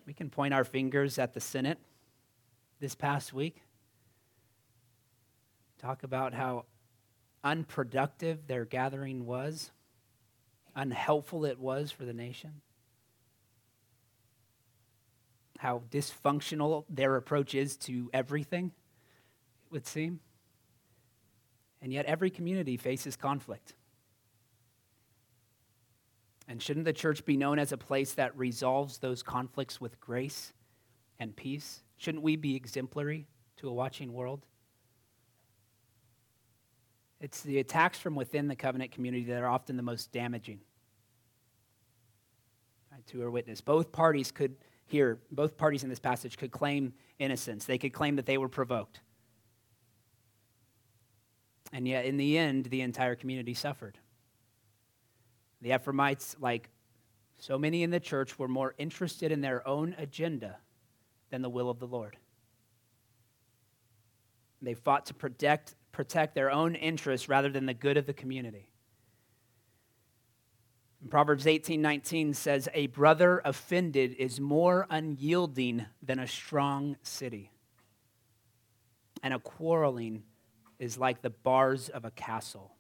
we 0.05 0.13
can 0.13 0.29
point 0.29 0.53
our 0.53 0.65
fingers 0.65 1.17
at 1.17 1.33
the 1.33 1.39
Senate 1.39 1.79
this 2.79 2.93
past 2.93 3.31
week. 3.33 3.61
Talk 5.79 6.03
about 6.03 6.33
how 6.33 6.65
unproductive 7.43 8.47
their 8.47 8.65
gathering 8.65 9.25
was, 9.25 9.71
unhelpful 10.75 11.45
it 11.45 11.59
was 11.59 11.91
for 11.91 12.05
the 12.05 12.13
nation, 12.13 12.61
how 15.63 15.81
dysfunctional 15.89 16.83
their 16.89 17.15
approach 17.15 17.55
is 17.55 17.77
to 17.77 18.09
everything, 18.13 18.65
it 19.65 19.71
would 19.71 19.87
seem. 19.87 20.19
And 21.81 21.93
yet, 21.93 22.05
every 22.05 22.29
community 22.29 22.75
faces 22.75 23.15
conflict. 23.15 23.73
And 26.49 26.61
shouldn't 26.61 26.83
the 26.83 26.91
church 26.91 27.23
be 27.23 27.37
known 27.37 27.59
as 27.59 27.71
a 27.71 27.77
place 27.77 28.13
that 28.15 28.37
resolves 28.37 28.97
those 28.97 29.23
conflicts 29.23 29.79
with 29.79 30.01
grace 30.01 30.51
and 31.17 31.33
peace? 31.33 31.81
Shouldn't 31.95 32.25
we 32.25 32.35
be 32.35 32.57
exemplary 32.57 33.25
to 33.57 33.69
a 33.69 33.73
watching 33.73 34.11
world? 34.11 34.45
It's 37.21 37.41
the 37.41 37.59
attacks 37.59 37.97
from 37.97 38.15
within 38.15 38.49
the 38.49 38.55
covenant 38.57 38.91
community 38.91 39.23
that 39.27 39.41
are 39.41 39.47
often 39.47 39.77
the 39.77 39.83
most 39.83 40.11
damaging 40.11 40.59
right, 42.91 43.07
to 43.07 43.21
our 43.23 43.31
witness. 43.31 43.61
Both 43.61 43.93
parties 43.93 44.29
could 44.29 44.57
here, 44.85 45.19
both 45.31 45.57
parties 45.57 45.83
in 45.83 45.89
this 45.89 45.99
passage 45.99 46.37
could 46.37 46.51
claim 46.51 46.93
innocence. 47.19 47.65
They 47.65 47.77
could 47.77 47.93
claim 47.93 48.15
that 48.17 48.25
they 48.25 48.37
were 48.37 48.49
provoked. 48.49 48.99
And 51.71 51.87
yet, 51.87 52.05
in 52.05 52.17
the 52.17 52.37
end, 52.37 52.65
the 52.65 52.81
entire 52.81 53.15
community 53.15 53.53
suffered. 53.53 53.97
The 55.61 55.73
Ephraimites, 55.73 56.35
like 56.39 56.69
so 57.39 57.57
many 57.57 57.83
in 57.83 57.89
the 57.89 57.99
church, 57.99 58.37
were 58.37 58.47
more 58.47 58.75
interested 58.77 59.31
in 59.31 59.41
their 59.41 59.67
own 59.67 59.95
agenda 59.97 60.57
than 61.31 61.41
the 61.41 61.49
will 61.49 61.69
of 61.69 61.79
the 61.79 61.87
Lord. 61.87 62.17
They 64.61 64.75
fought 64.75 65.07
to 65.07 65.13
protect, 65.13 65.75
protect 65.91 66.35
their 66.35 66.51
own 66.51 66.75
interests 66.75 67.27
rather 67.27 67.49
than 67.49 67.65
the 67.65 67.73
good 67.73 67.97
of 67.97 68.05
the 68.05 68.13
community. 68.13 68.69
Proverbs 71.09 71.47
18 71.47 71.81
19 71.81 72.33
says, 72.33 72.69
A 72.73 72.87
brother 72.87 73.41
offended 73.43 74.15
is 74.17 74.39
more 74.39 74.87
unyielding 74.89 75.85
than 76.01 76.19
a 76.19 76.27
strong 76.27 76.95
city, 77.03 77.51
and 79.21 79.33
a 79.33 79.39
quarreling 79.39 80.23
is 80.79 80.97
like 80.97 81.21
the 81.21 81.29
bars 81.29 81.89
of 81.89 82.05
a 82.05 82.11
castle. 82.11 82.73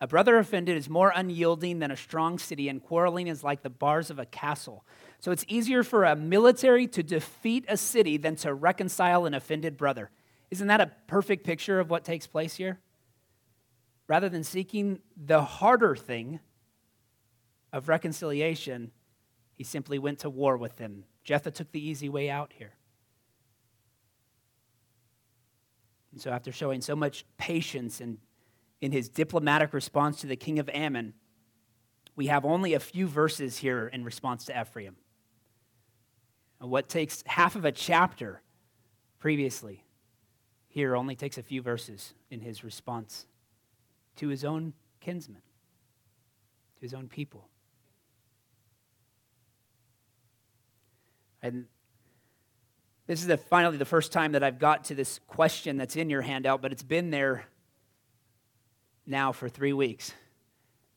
A 0.00 0.06
brother 0.06 0.38
offended 0.38 0.76
is 0.76 0.88
more 0.88 1.12
unyielding 1.14 1.80
than 1.80 1.90
a 1.90 1.96
strong 1.96 2.38
city, 2.38 2.68
and 2.68 2.82
quarreling 2.82 3.26
is 3.26 3.42
like 3.42 3.62
the 3.62 3.70
bars 3.70 4.10
of 4.10 4.18
a 4.18 4.26
castle. 4.26 4.84
So 5.18 5.32
it's 5.32 5.44
easier 5.48 5.82
for 5.82 6.04
a 6.04 6.14
military 6.14 6.86
to 6.88 7.02
defeat 7.02 7.64
a 7.68 7.76
city 7.76 8.16
than 8.16 8.36
to 8.36 8.54
reconcile 8.54 9.26
an 9.26 9.34
offended 9.34 9.76
brother. 9.76 10.10
Isn't 10.50 10.68
that 10.68 10.80
a 10.80 10.92
perfect 11.08 11.44
picture 11.44 11.80
of 11.80 11.90
what 11.90 12.04
takes 12.04 12.28
place 12.28 12.54
here? 12.54 12.78
Rather 14.06 14.28
than 14.28 14.44
seeking 14.44 15.00
the 15.16 15.42
harder 15.42 15.96
thing 15.96 16.40
of 17.72 17.88
reconciliation, 17.88 18.90
he 19.54 19.64
simply 19.64 19.98
went 19.98 20.20
to 20.20 20.30
war 20.30 20.56
with 20.56 20.76
them. 20.76 21.04
Jephthah 21.24 21.50
took 21.50 21.72
the 21.72 21.86
easy 21.86 22.08
way 22.08 22.30
out 22.30 22.52
here. 22.56 22.74
And 26.12 26.20
so, 26.20 26.30
after 26.30 26.52
showing 26.52 26.80
so 26.80 26.96
much 26.96 27.24
patience 27.36 28.00
and 28.00 28.18
in 28.80 28.92
his 28.92 29.08
diplomatic 29.08 29.72
response 29.72 30.20
to 30.20 30.26
the 30.26 30.36
king 30.36 30.58
of 30.58 30.68
Ammon, 30.70 31.14
we 32.16 32.26
have 32.26 32.44
only 32.44 32.74
a 32.74 32.80
few 32.80 33.06
verses 33.06 33.58
here 33.58 33.88
in 33.88 34.04
response 34.04 34.44
to 34.46 34.60
Ephraim. 34.60 34.96
What 36.60 36.88
takes 36.88 37.22
half 37.26 37.54
of 37.54 37.64
a 37.64 37.72
chapter 37.72 38.42
previously, 39.18 39.84
here 40.68 40.96
only 40.96 41.14
takes 41.14 41.38
a 41.38 41.42
few 41.42 41.62
verses 41.62 42.14
in 42.30 42.40
his 42.40 42.64
response 42.64 43.26
to 44.16 44.28
his 44.28 44.44
own 44.44 44.74
kinsmen, 45.00 45.42
to 46.76 46.80
his 46.80 46.94
own 46.94 47.08
people. 47.08 47.48
And 51.42 51.66
this 53.06 53.20
is 53.20 53.26
the, 53.26 53.36
finally 53.36 53.76
the 53.76 53.84
first 53.84 54.12
time 54.12 54.32
that 54.32 54.42
I've 54.42 54.58
got 54.58 54.84
to 54.84 54.94
this 54.94 55.20
question 55.26 55.76
that's 55.76 55.96
in 55.96 56.10
your 56.10 56.22
handout, 56.22 56.60
but 56.60 56.72
it's 56.72 56.82
been 56.82 57.10
there 57.10 57.46
now 59.06 59.32
for 59.32 59.48
three 59.48 59.72
weeks. 59.72 60.12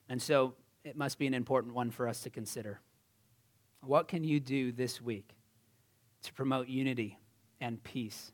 And 0.10 0.22
so 0.22 0.56
it 0.84 0.98
must 0.98 1.18
be 1.18 1.28
an 1.28 1.34
important 1.34 1.74
one 1.74 1.92
for 1.92 2.08
us 2.08 2.22
to 2.24 2.30
consider. 2.30 2.82
What 3.82 4.08
can 4.08 4.24
you 4.24 4.40
do 4.40 4.72
this 4.72 5.02
week 5.02 5.36
to 6.24 6.34
promote 6.34 6.68
unity 6.68 7.18
and 7.60 7.82
peace 7.84 8.32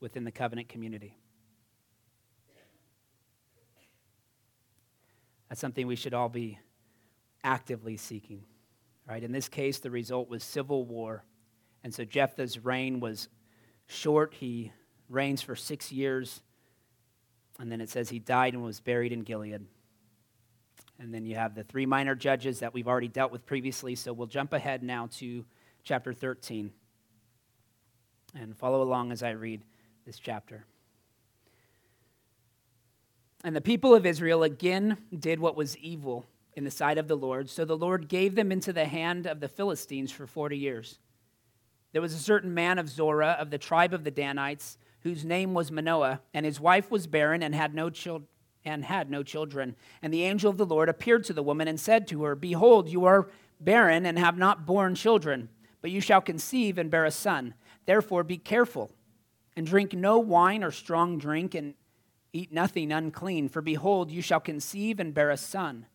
within 0.00 0.24
the 0.24 0.30
covenant 0.30 0.68
community? 0.68 1.16
That's 5.48 5.60
something 5.60 5.86
we 5.86 5.96
should 5.96 6.14
all 6.14 6.28
be 6.28 6.58
actively 7.44 7.96
seeking. 7.96 8.44
Right? 9.08 9.22
In 9.22 9.32
this 9.32 9.48
case, 9.48 9.78
the 9.78 9.90
result 9.90 10.28
was 10.28 10.42
civil 10.42 10.84
war. 10.84 11.24
And 11.86 11.94
so 11.94 12.04
Jephthah's 12.04 12.58
reign 12.64 12.98
was 12.98 13.28
short. 13.86 14.34
He 14.34 14.72
reigns 15.08 15.40
for 15.40 15.54
six 15.54 15.92
years 15.92 16.40
and 17.60 17.70
then 17.70 17.80
it 17.80 17.88
says 17.88 18.08
he 18.08 18.18
died 18.18 18.54
and 18.54 18.64
was 18.64 18.80
buried 18.80 19.12
in 19.12 19.20
Gilead. 19.20 19.64
And 20.98 21.14
then 21.14 21.24
you 21.24 21.36
have 21.36 21.54
the 21.54 21.62
three 21.62 21.86
minor 21.86 22.16
judges 22.16 22.58
that 22.58 22.74
we've 22.74 22.88
already 22.88 23.06
dealt 23.06 23.30
with 23.30 23.46
previously. 23.46 23.94
So 23.94 24.12
we'll 24.12 24.26
jump 24.26 24.52
ahead 24.52 24.82
now 24.82 25.10
to 25.18 25.44
chapter 25.84 26.12
13 26.12 26.72
and 28.34 28.56
follow 28.56 28.82
along 28.82 29.12
as 29.12 29.22
I 29.22 29.30
read 29.30 29.62
this 30.04 30.18
chapter. 30.18 30.66
And 33.44 33.54
the 33.54 33.60
people 33.60 33.94
of 33.94 34.04
Israel 34.04 34.42
again 34.42 34.96
did 35.16 35.38
what 35.38 35.54
was 35.54 35.78
evil 35.78 36.26
in 36.54 36.64
the 36.64 36.70
sight 36.72 36.98
of 36.98 37.06
the 37.06 37.16
Lord. 37.16 37.48
So 37.48 37.64
the 37.64 37.76
Lord 37.76 38.08
gave 38.08 38.34
them 38.34 38.50
into 38.50 38.72
the 38.72 38.86
hand 38.86 39.28
of 39.28 39.38
the 39.38 39.46
Philistines 39.46 40.10
for 40.10 40.26
40 40.26 40.58
years. 40.58 40.98
There 41.96 42.02
was 42.02 42.12
a 42.12 42.18
certain 42.18 42.52
man 42.52 42.78
of 42.78 42.90
Zorah 42.90 43.38
of 43.40 43.48
the 43.48 43.56
tribe 43.56 43.94
of 43.94 44.04
the 44.04 44.10
Danites 44.10 44.76
whose 45.00 45.24
name 45.24 45.54
was 45.54 45.72
Manoah, 45.72 46.20
and 46.34 46.44
his 46.44 46.60
wife 46.60 46.90
was 46.90 47.06
barren 47.06 47.42
and 47.42 47.54
had 47.54 47.74
no 47.74 47.88
children 47.88 48.28
and 48.66 48.84
had 48.84 49.10
no 49.10 49.22
children. 49.22 49.74
And 50.02 50.12
the 50.12 50.24
angel 50.24 50.50
of 50.50 50.58
the 50.58 50.66
Lord 50.66 50.90
appeared 50.90 51.24
to 51.24 51.32
the 51.32 51.42
woman 51.42 51.68
and 51.68 51.80
said 51.80 52.06
to 52.08 52.24
her, 52.24 52.34
Behold, 52.34 52.90
you 52.90 53.06
are 53.06 53.30
barren 53.60 54.04
and 54.04 54.18
have 54.18 54.36
not 54.36 54.66
borne 54.66 54.94
children. 54.94 55.48
but 55.80 55.90
you 55.90 56.02
shall 56.02 56.20
conceive 56.20 56.76
and 56.76 56.90
bear 56.90 57.06
a 57.06 57.10
son. 57.10 57.54
Therefore 57.86 58.24
be 58.24 58.36
careful, 58.36 58.90
and 59.56 59.66
drink 59.66 59.94
no 59.94 60.18
wine 60.18 60.62
or 60.62 60.70
strong 60.70 61.16
drink, 61.16 61.54
and 61.54 61.72
eat 62.30 62.52
nothing 62.52 62.92
unclean. 62.92 63.48
For 63.48 63.62
behold, 63.62 64.10
you 64.10 64.20
shall 64.20 64.40
conceive 64.40 65.00
and 65.00 65.14
bear 65.14 65.30
a 65.30 65.38
son. 65.38 65.86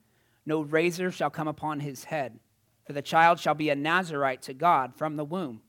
No 0.48 0.62
razor 0.62 1.12
shall 1.12 1.30
come 1.30 1.48
upon 1.48 1.82
his 1.82 2.06
head, 2.06 2.40
for 2.88 2.94
the 2.94 3.04
child 3.04 3.40
shall 3.40 3.54
be 3.54 3.70
a 3.70 3.76
Nazarite 3.76 4.42
to 4.42 4.56
God 4.56 4.96
from 4.96 5.16
the 5.16 5.24
womb, 5.24 5.62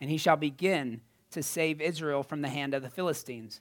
and 0.00 0.10
he 0.10 0.16
shall 0.16 0.36
begin 0.36 1.00
to 1.30 1.42
save 1.42 1.80
Israel 1.80 2.22
from 2.22 2.42
the 2.42 2.48
hand 2.48 2.74
of 2.74 2.82
the 2.82 2.90
Philistines. 2.90 3.60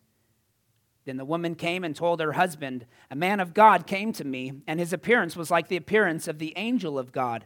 Then 1.05 1.17
the 1.17 1.25
woman 1.25 1.55
came 1.55 1.83
and 1.83 1.95
told 1.95 2.19
her 2.19 2.33
husband, 2.33 2.85
A 3.11 3.15
man 3.15 3.39
of 3.39 3.53
God 3.53 3.85
came 3.85 4.11
to 4.13 4.25
me, 4.25 4.61
and 4.65 4.79
his 4.79 4.91
appearance 4.91 5.35
was 5.35 5.51
like 5.51 5.67
the 5.67 5.77
appearance 5.77 6.27
of 6.27 6.39
the 6.39 6.53
angel 6.55 6.97
of 6.97 7.11
God. 7.11 7.45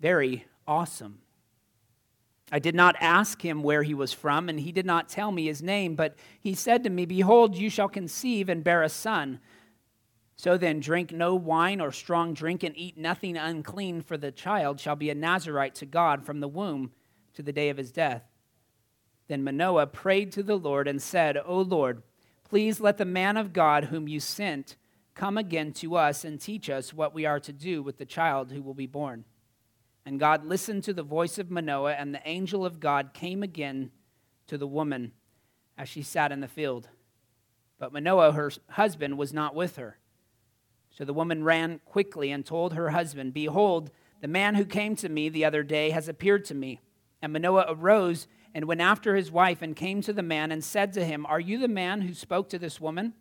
Very 0.00 0.46
awesome. 0.66 1.20
I 2.52 2.58
did 2.58 2.74
not 2.74 2.96
ask 3.00 3.42
him 3.42 3.62
where 3.62 3.82
he 3.82 3.94
was 3.94 4.12
from, 4.12 4.48
and 4.48 4.60
he 4.60 4.72
did 4.72 4.86
not 4.86 5.08
tell 5.08 5.32
me 5.32 5.46
his 5.46 5.62
name, 5.62 5.96
but 5.96 6.16
he 6.40 6.54
said 6.54 6.84
to 6.84 6.90
me, 6.90 7.06
Behold, 7.06 7.56
you 7.56 7.68
shall 7.68 7.88
conceive 7.88 8.48
and 8.48 8.64
bear 8.64 8.82
a 8.82 8.88
son. 8.88 9.40
So 10.36 10.56
then, 10.56 10.80
drink 10.80 11.10
no 11.10 11.34
wine 11.34 11.80
or 11.80 11.90
strong 11.90 12.32
drink, 12.32 12.62
and 12.62 12.76
eat 12.76 12.96
nothing 12.96 13.36
unclean, 13.36 14.02
for 14.02 14.16
the 14.16 14.30
child 14.30 14.78
shall 14.78 14.96
be 14.96 15.10
a 15.10 15.14
Nazarite 15.14 15.74
to 15.76 15.86
God 15.86 16.24
from 16.24 16.40
the 16.40 16.48
womb 16.48 16.92
to 17.34 17.42
the 17.42 17.52
day 17.52 17.68
of 17.68 17.76
his 17.76 17.92
death. 17.92 18.22
Then 19.28 19.44
Manoah 19.44 19.86
prayed 19.86 20.32
to 20.32 20.42
the 20.42 20.56
Lord 20.56 20.88
and 20.88 21.00
said, 21.00 21.38
O 21.44 21.60
Lord, 21.60 22.02
please 22.44 22.80
let 22.80 22.96
the 22.96 23.04
man 23.04 23.36
of 23.36 23.52
God 23.52 23.84
whom 23.84 24.08
you 24.08 24.20
sent 24.20 24.76
come 25.14 25.36
again 25.36 25.72
to 25.72 25.96
us 25.96 26.24
and 26.24 26.40
teach 26.40 26.70
us 26.70 26.94
what 26.94 27.12
we 27.14 27.26
are 27.26 27.40
to 27.40 27.52
do 27.52 27.82
with 27.82 27.98
the 27.98 28.06
child 28.06 28.52
who 28.52 28.62
will 28.62 28.74
be 28.74 28.86
born. 28.86 29.24
And 30.06 30.18
God 30.18 30.46
listened 30.46 30.84
to 30.84 30.94
the 30.94 31.02
voice 31.02 31.38
of 31.38 31.50
Manoah, 31.50 31.92
and 31.92 32.14
the 32.14 32.26
angel 32.26 32.64
of 32.64 32.80
God 32.80 33.12
came 33.12 33.42
again 33.42 33.90
to 34.46 34.56
the 34.56 34.66
woman 34.66 35.12
as 35.76 35.88
she 35.88 36.02
sat 36.02 36.32
in 36.32 36.40
the 36.40 36.48
field. 36.48 36.88
But 37.78 37.92
Manoah, 37.92 38.32
her 38.32 38.50
husband, 38.70 39.18
was 39.18 39.34
not 39.34 39.54
with 39.54 39.76
her. 39.76 39.98
So 40.90 41.04
the 41.04 41.12
woman 41.12 41.44
ran 41.44 41.80
quickly 41.84 42.30
and 42.30 42.46
told 42.46 42.72
her 42.72 42.90
husband, 42.90 43.34
Behold, 43.34 43.90
the 44.20 44.28
man 44.28 44.54
who 44.54 44.64
came 44.64 44.96
to 44.96 45.08
me 45.08 45.28
the 45.28 45.44
other 45.44 45.62
day 45.62 45.90
has 45.90 46.08
appeared 46.08 46.44
to 46.46 46.54
me. 46.54 46.80
And 47.22 47.32
Manoah 47.32 47.66
arose 47.68 48.26
and 48.54 48.64
went 48.66 48.80
after 48.80 49.16
his 49.16 49.30
wife 49.30 49.62
and 49.62 49.74
came 49.74 50.00
to 50.02 50.12
the 50.12 50.22
man 50.22 50.52
and 50.52 50.62
said 50.62 50.92
to 50.94 51.04
him, 51.04 51.26
Are 51.26 51.40
you 51.40 51.58
the 51.58 51.68
man 51.68 52.02
who 52.02 52.14
spoke 52.14 52.48
to 52.50 52.58
this 52.58 52.80
woman? 52.80 53.14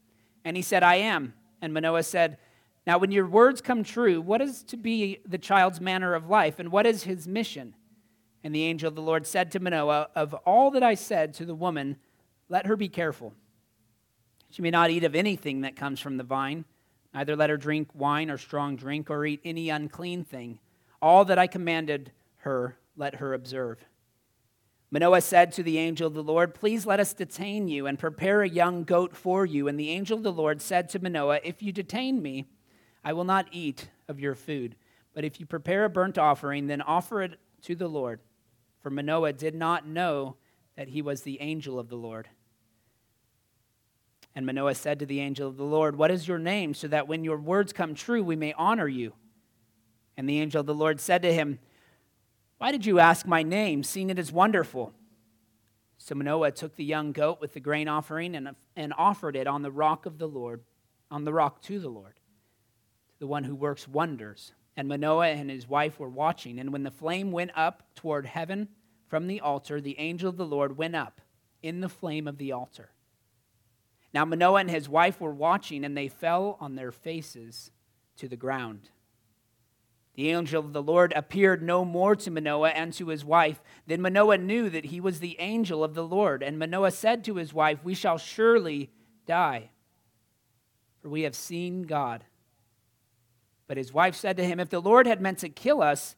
And 0.45 0.55
he 0.55 0.63
said, 0.63 0.83
I 0.83 0.95
am. 0.95 1.33
And 1.61 1.73
Manoah 1.73 2.03
said, 2.03 2.37
now, 2.87 2.97
when 2.97 3.11
your 3.11 3.27
words 3.27 3.59
come 3.59 3.83
true, 3.83 4.21
what 4.21 4.41
is 4.41 4.63
to 4.63 4.77
be 4.77 5.19
the 5.27 5.37
child's 5.37 5.81
manner 5.81 6.13
of 6.13 6.29
life, 6.29 6.57
and 6.57 6.71
what 6.71 6.87
is 6.87 7.03
his 7.03 7.27
mission? 7.27 7.75
And 8.45 8.55
the 8.55 8.63
angel 8.63 8.87
of 8.87 8.95
the 8.95 9.01
Lord 9.01 9.27
said 9.27 9.51
to 9.51 9.59
Manoah, 9.59 10.07
Of 10.15 10.33
all 10.45 10.71
that 10.71 10.83
I 10.83 10.93
said 10.93 11.33
to 11.33 11.45
the 11.45 11.53
woman, 11.53 11.97
let 12.47 12.65
her 12.65 12.77
be 12.77 12.87
careful. 12.87 13.33
She 14.51 14.61
may 14.61 14.71
not 14.71 14.89
eat 14.89 15.03
of 15.03 15.15
anything 15.15 15.61
that 15.61 15.75
comes 15.75 15.99
from 15.99 16.15
the 16.15 16.23
vine, 16.23 16.63
neither 17.13 17.35
let 17.35 17.49
her 17.49 17.57
drink 17.57 17.89
wine 17.93 18.31
or 18.31 18.37
strong 18.37 18.77
drink, 18.77 19.09
or 19.09 19.25
eat 19.25 19.41
any 19.43 19.67
unclean 19.67 20.23
thing. 20.23 20.59
All 21.01 21.25
that 21.25 21.37
I 21.37 21.45
commanded 21.45 22.13
her, 22.37 22.77
let 22.97 23.15
her 23.15 23.33
observe. 23.33 23.85
Manoah 24.89 25.21
said 25.21 25.51
to 25.53 25.63
the 25.63 25.77
angel 25.77 26.07
of 26.07 26.13
the 26.13 26.23
Lord, 26.23 26.53
Please 26.53 26.85
let 26.85 26.99
us 26.99 27.13
detain 27.13 27.67
you 27.67 27.87
and 27.87 27.99
prepare 27.99 28.41
a 28.41 28.49
young 28.49 28.83
goat 28.83 29.15
for 29.15 29.45
you. 29.45 29.67
And 29.67 29.79
the 29.79 29.89
angel 29.89 30.17
of 30.17 30.23
the 30.23 30.31
Lord 30.31 30.61
said 30.61 30.89
to 30.89 30.99
Manoah, 30.99 31.39
If 31.43 31.61
you 31.61 31.71
detain 31.71 32.21
me, 32.21 32.45
I 33.03 33.13
will 33.13 33.25
not 33.25 33.47
eat 33.51 33.89
of 34.07 34.19
your 34.19 34.35
food. 34.35 34.75
But 35.13 35.25
if 35.25 35.39
you 35.39 35.45
prepare 35.45 35.83
a 35.85 35.89
burnt 35.89 36.17
offering, 36.17 36.67
then 36.67 36.81
offer 36.81 37.21
it 37.21 37.39
to 37.63 37.75
the 37.75 37.87
Lord. 37.87 38.21
For 38.81 38.89
Manoah 38.89 39.33
did 39.33 39.55
not 39.55 39.87
know 39.87 40.37
that 40.77 40.89
he 40.89 41.01
was 41.01 41.21
the 41.21 41.41
angel 41.41 41.79
of 41.79 41.89
the 41.89 41.95
Lord. 41.95 42.29
And 44.35 44.45
Manoah 44.45 44.75
said 44.75 44.99
to 44.99 45.05
the 45.05 45.19
angel 45.19 45.49
of 45.49 45.57
the 45.57 45.63
Lord, 45.63 45.97
What 45.97 46.11
is 46.11 46.27
your 46.27 46.37
name, 46.37 46.73
so 46.73 46.87
that 46.87 47.07
when 47.07 47.23
your 47.23 47.37
words 47.37 47.73
come 47.73 47.95
true, 47.95 48.23
we 48.23 48.35
may 48.35 48.53
honor 48.53 48.87
you? 48.87 49.13
And 50.15 50.29
the 50.29 50.39
angel 50.39 50.61
of 50.61 50.67
the 50.67 50.75
Lord 50.75 51.01
said 51.01 51.23
to 51.23 51.33
him, 51.33 51.59
Why 52.57 52.71
did 52.71 52.85
you 52.85 52.99
ask 52.99 53.25
my 53.25 53.43
name, 53.43 53.83
seeing 53.83 54.09
it 54.09 54.17
is 54.17 54.31
wonderful? 54.31 54.93
So 55.97 56.15
Manoah 56.15 56.51
took 56.51 56.75
the 56.75 56.83
young 56.83 57.11
goat 57.11 57.39
with 57.41 57.53
the 57.53 57.59
grain 57.59 57.87
offering 57.87 58.35
and, 58.35 58.55
and 58.75 58.93
offered 58.97 59.35
it 59.35 59.47
on 59.47 59.61
the 59.61 59.71
rock 59.71 60.05
of 60.05 60.17
the 60.17 60.27
Lord, 60.27 60.63
on 61.11 61.23
the 61.23 61.33
rock 61.33 61.61
to 61.63 61.79
the 61.79 61.89
Lord 61.89 62.15
to 62.15 63.19
the 63.19 63.27
one 63.27 63.43
who 63.43 63.55
works 63.55 63.87
wonders. 63.87 64.53
And 64.75 64.87
Manoah 64.87 65.29
and 65.29 65.49
his 65.49 65.67
wife 65.67 65.99
were 65.99 66.09
watching. 66.09 66.59
And 66.59 66.71
when 66.71 66.83
the 66.83 66.91
flame 66.91 67.31
went 67.31 67.51
up 67.55 67.83
toward 67.95 68.27
heaven 68.27 68.69
from 69.07 69.27
the 69.27 69.41
altar, 69.41 69.81
the 69.81 69.99
angel 69.99 70.29
of 70.29 70.37
the 70.37 70.45
Lord 70.45 70.77
went 70.77 70.95
up 70.95 71.21
in 71.63 71.81
the 71.81 71.89
flame 71.89 72.27
of 72.27 72.37
the 72.37 72.51
altar. 72.51 72.91
Now 74.13 74.23
Manoah 74.25 74.61
and 74.61 74.69
his 74.69 74.87
wife 74.87 75.19
were 75.19 75.33
watching, 75.33 75.83
and 75.83 75.97
they 75.97 76.07
fell 76.07 76.57
on 76.59 76.75
their 76.75 76.91
faces 76.91 77.71
to 78.17 78.27
the 78.27 78.35
ground. 78.35 78.89
The 80.17 80.31
angel 80.31 80.65
of 80.65 80.73
the 80.73 80.81
Lord 80.81 81.13
appeared 81.15 81.61
no 81.61 81.85
more 81.85 82.15
to 82.15 82.31
Manoah 82.31 82.71
and 82.71 82.91
to 82.93 83.09
his 83.09 83.23
wife. 83.23 83.61
Then 83.85 84.01
Manoah 84.01 84.39
knew 84.39 84.67
that 84.67 84.85
he 84.85 84.99
was 84.99 85.19
the 85.19 85.39
angel 85.39 85.83
of 85.83 85.93
the 85.93 86.03
Lord. 86.03 86.41
And 86.41 86.57
Manoah 86.57 86.89
said 86.89 87.23
to 87.25 87.35
his 87.35 87.53
wife, 87.53 87.83
We 87.83 87.93
shall 87.93 88.17
surely 88.17 88.89
die, 89.27 89.69
for 91.01 91.09
we 91.09 91.21
have 91.21 91.35
seen 91.35 91.83
God. 91.83 92.25
But 93.67 93.77
his 93.77 93.93
wife 93.93 94.15
said 94.15 94.37
to 94.37 94.43
him, 94.43 94.59
If 94.59 94.69
the 94.69 94.81
Lord 94.81 95.05
had 95.05 95.21
meant 95.21 95.37
to 95.39 95.49
kill 95.49 95.83
us, 95.83 96.15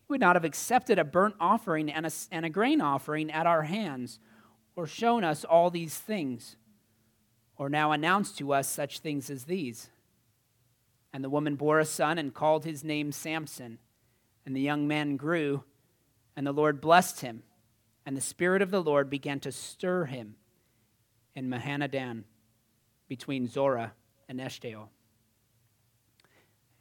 he 0.00 0.12
would 0.12 0.20
not 0.20 0.36
have 0.36 0.44
accepted 0.44 0.98
a 0.98 1.04
burnt 1.04 1.36
offering 1.40 1.90
and 1.90 2.04
a, 2.04 2.10
and 2.30 2.44
a 2.44 2.50
grain 2.50 2.82
offering 2.82 3.30
at 3.30 3.46
our 3.46 3.62
hands, 3.62 4.18
or 4.76 4.86
shown 4.86 5.24
us 5.24 5.42
all 5.42 5.70
these 5.70 5.96
things, 5.96 6.56
or 7.56 7.70
now 7.70 7.92
announced 7.92 8.36
to 8.38 8.52
us 8.52 8.68
such 8.68 8.98
things 8.98 9.30
as 9.30 9.44
these. 9.44 9.88
And 11.12 11.22
the 11.22 11.30
woman 11.30 11.56
bore 11.56 11.78
a 11.78 11.84
son 11.84 12.18
and 12.18 12.32
called 12.32 12.64
his 12.64 12.82
name 12.82 13.12
Samson. 13.12 13.78
And 14.46 14.56
the 14.56 14.60
young 14.60 14.88
man 14.88 15.16
grew, 15.16 15.64
and 16.36 16.46
the 16.46 16.52
Lord 16.52 16.80
blessed 16.80 17.20
him. 17.20 17.42
And 18.04 18.16
the 18.16 18.22
Spirit 18.22 18.62
of 18.62 18.70
the 18.70 18.82
Lord 18.82 19.08
began 19.10 19.38
to 19.40 19.52
stir 19.52 20.06
him 20.06 20.36
in 21.34 21.48
Mahaneh-dan 21.48 22.24
between 23.08 23.46
Zorah 23.46 23.92
and 24.28 24.40
Eshtaol. 24.40 24.88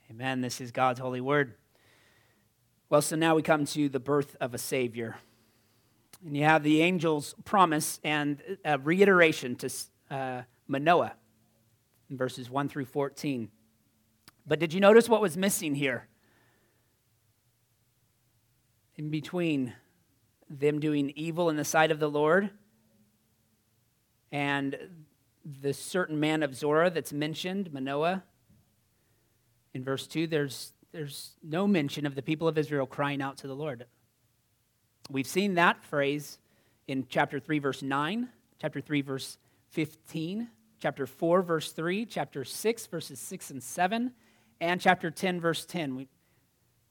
Amen. 0.10 0.42
This 0.42 0.60
is 0.60 0.72
God's 0.72 1.00
holy 1.00 1.22
word. 1.22 1.56
Well, 2.90 3.02
so 3.02 3.16
now 3.16 3.36
we 3.36 3.42
come 3.42 3.66
to 3.66 3.88
the 3.88 4.00
birth 4.00 4.36
of 4.42 4.54
a 4.54 4.58
Savior. 4.58 5.16
And 6.26 6.36
you 6.36 6.44
have 6.44 6.64
the 6.64 6.84
angel's 6.84 7.34
promise 7.46 8.00
and 8.04 8.42
a 8.66 8.78
reiteration 8.78 9.56
to 9.58 9.70
uh, 10.10 10.42
Manoah 10.68 11.14
in 12.10 12.18
verses 12.18 12.50
1 12.50 12.68
through 12.70 12.86
14. 12.86 13.50
But 14.46 14.60
did 14.60 14.74
you 14.74 14.80
notice 14.80 15.08
what 15.08 15.22
was 15.22 15.38
missing 15.38 15.76
here? 15.76 16.08
In 18.96 19.10
between 19.10 19.74
them 20.50 20.80
doing 20.80 21.12
evil 21.16 21.50
in 21.50 21.56
the 21.56 21.64
sight 21.64 21.92
of 21.92 22.00
the 22.00 22.10
Lord 22.10 22.50
and 24.32 24.78
the 25.62 25.74
certain 25.74 26.20
man 26.20 26.44
of 26.44 26.56
Zorah 26.56 26.90
that's 26.90 27.14
mentioned, 27.14 27.74
Manoah, 27.74 28.24
in 29.74 29.84
verse 29.84 30.08
2, 30.08 30.28
there's, 30.28 30.74
there's 30.92 31.32
no 31.42 31.68
mention 31.68 32.06
of 32.06 32.16
the 32.16 32.22
people 32.22 32.48
of 32.48 32.58
Israel 32.58 32.86
crying 32.86 33.22
out 33.22 33.38
to 33.38 33.48
the 33.48 33.56
Lord. 33.56 33.86
We've 35.10 35.28
seen 35.28 35.56
that 35.56 35.84
phrase 35.84 36.38
in 36.88 37.06
chapter 37.10 37.40
3, 37.40 37.60
verse 37.60 37.82
9, 37.82 38.30
chapter 38.60 38.82
3, 38.82 39.02
verse 39.02 39.38
15, 39.70 40.50
chapter 40.80 41.08
4, 41.08 41.42
verse 41.42 41.72
3, 41.72 42.06
chapter 42.06 42.44
6, 42.44 42.86
verses 42.88 43.20
6 43.20 43.52
and 43.52 43.64
7, 43.64 44.12
and 44.62 44.80
chapter 44.80 45.10
10, 45.10 45.42
verse 45.42 45.66
10. 45.66 45.96
We've 45.96 46.08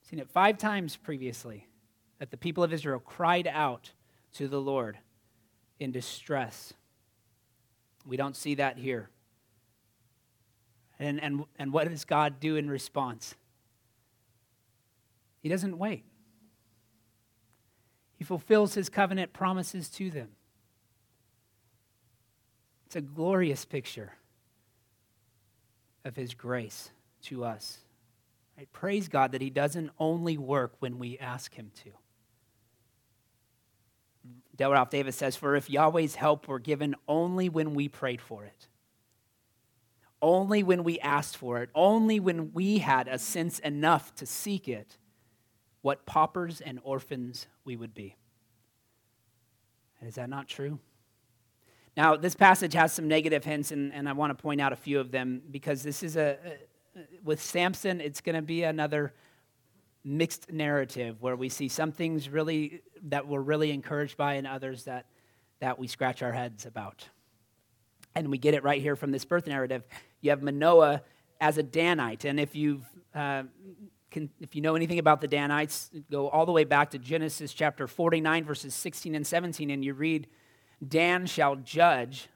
seen 0.02 0.18
it 0.18 0.28
five 0.28 0.58
times 0.58 0.96
previously 0.96 1.68
that 2.18 2.30
the 2.30 2.36
people 2.36 2.64
of 2.64 2.72
Israel 2.72 2.98
cried 2.98 3.46
out 3.46 3.92
to 4.34 4.48
the 4.48 4.60
Lord 4.60 4.98
in 5.78 5.92
distress. 5.92 6.74
We 8.04 8.16
don't 8.16 8.36
see 8.36 8.56
that 8.56 8.76
here. 8.76 9.08
And, 10.98 11.22
and, 11.22 11.44
and 11.58 11.72
what 11.72 11.88
does 11.88 12.04
God 12.04 12.40
do 12.40 12.56
in 12.56 12.68
response? 12.68 13.36
He 15.40 15.48
doesn't 15.48 15.78
wait. 15.78 16.04
He 18.18 18.24
fulfills 18.24 18.74
his 18.74 18.90
covenant 18.90 19.32
promises 19.32 19.88
to 19.90 20.10
them. 20.10 20.30
It's 22.86 22.96
a 22.96 23.00
glorious 23.00 23.64
picture 23.64 24.12
of 26.04 26.16
his 26.16 26.34
grace 26.34 26.90
to 27.22 27.44
us. 27.44 27.78
Right? 28.56 28.70
Praise 28.72 29.08
God 29.08 29.32
that 29.32 29.40
he 29.40 29.50
doesn't 29.50 29.90
only 29.98 30.36
work 30.36 30.74
when 30.80 30.98
we 30.98 31.18
ask 31.18 31.54
him 31.54 31.70
to. 31.84 31.90
Ralph 34.68 34.90
Davis 34.90 35.16
says, 35.16 35.36
For 35.36 35.56
if 35.56 35.70
Yahweh's 35.70 36.16
help 36.16 36.46
were 36.46 36.58
given 36.58 36.94
only 37.08 37.48
when 37.48 37.72
we 37.72 37.88
prayed 37.88 38.20
for 38.20 38.44
it, 38.44 38.68
only 40.20 40.62
when 40.62 40.84
we 40.84 40.98
asked 41.00 41.36
for 41.36 41.62
it, 41.62 41.70
only 41.74 42.20
when 42.20 42.52
we 42.52 42.78
had 42.78 43.08
a 43.08 43.18
sense 43.18 43.58
enough 43.60 44.14
to 44.16 44.26
seek 44.26 44.68
it, 44.68 44.98
what 45.80 46.04
paupers 46.04 46.60
and 46.60 46.78
orphans 46.82 47.46
we 47.64 47.76
would 47.76 47.94
be. 47.94 48.16
Is 50.02 50.16
that 50.16 50.28
not 50.28 50.48
true? 50.48 50.78
Now, 51.96 52.16
this 52.16 52.34
passage 52.34 52.74
has 52.74 52.92
some 52.92 53.08
negative 53.08 53.44
hints, 53.44 53.72
and, 53.72 53.92
and 53.92 54.08
I 54.08 54.12
want 54.12 54.36
to 54.36 54.40
point 54.40 54.60
out 54.60 54.72
a 54.72 54.76
few 54.76 55.00
of 55.00 55.10
them 55.10 55.42
because 55.50 55.82
this 55.82 56.02
is 56.02 56.16
a 56.16 56.36
with 57.24 57.42
Samson, 57.42 58.00
it's 58.00 58.20
going 58.20 58.36
to 58.36 58.42
be 58.42 58.62
another 58.62 59.12
mixed 60.04 60.50
narrative 60.50 61.20
where 61.20 61.36
we 61.36 61.48
see 61.48 61.68
some 61.68 61.92
things 61.92 62.28
really 62.28 62.82
that 63.02 63.26
we're 63.26 63.40
really 63.40 63.70
encouraged 63.70 64.16
by 64.16 64.34
and 64.34 64.46
others 64.46 64.84
that, 64.84 65.06
that 65.60 65.78
we 65.78 65.86
scratch 65.86 66.22
our 66.22 66.32
heads 66.32 66.66
about. 66.66 67.08
And 68.14 68.30
we 68.30 68.38
get 68.38 68.54
it 68.54 68.64
right 68.64 68.80
here 68.80 68.96
from 68.96 69.10
this 69.10 69.24
birth 69.24 69.46
narrative. 69.46 69.82
You 70.20 70.30
have 70.30 70.42
Manoah 70.42 71.02
as 71.40 71.58
a 71.58 71.62
Danite, 71.62 72.24
and 72.24 72.38
if 72.38 72.54
you've 72.54 72.84
uh, 73.14 73.44
can, 74.10 74.28
if 74.40 74.56
you 74.56 74.62
know 74.62 74.74
anything 74.74 74.98
about 74.98 75.20
the 75.20 75.28
Danites, 75.28 75.90
go 76.10 76.28
all 76.28 76.44
the 76.44 76.52
way 76.52 76.64
back 76.64 76.90
to 76.90 76.98
Genesis 76.98 77.52
chapter 77.52 77.86
49, 77.86 78.44
verses 78.44 78.74
16 78.74 79.14
and 79.14 79.26
17, 79.26 79.70
and 79.70 79.84
you 79.84 79.94
read, 79.94 80.26
Dan 80.86 81.26
shall 81.26 81.56
judge 81.56 82.28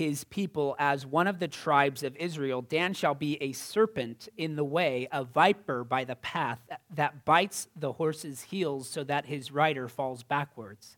his 0.00 0.24
people 0.24 0.74
as 0.78 1.04
one 1.04 1.26
of 1.26 1.40
the 1.40 1.46
tribes 1.46 2.02
of 2.02 2.16
Israel. 2.16 2.62
Dan 2.62 2.94
shall 2.94 3.14
be 3.14 3.36
a 3.42 3.52
serpent 3.52 4.30
in 4.38 4.56
the 4.56 4.64
way, 4.64 5.06
a 5.12 5.24
viper 5.24 5.84
by 5.84 6.04
the 6.04 6.16
path 6.16 6.58
that 6.94 7.26
bites 7.26 7.68
the 7.76 7.92
horse's 7.92 8.40
heels 8.44 8.88
so 8.88 9.04
that 9.04 9.26
his 9.26 9.52
rider 9.52 9.88
falls 9.88 10.22
backwards. 10.22 10.96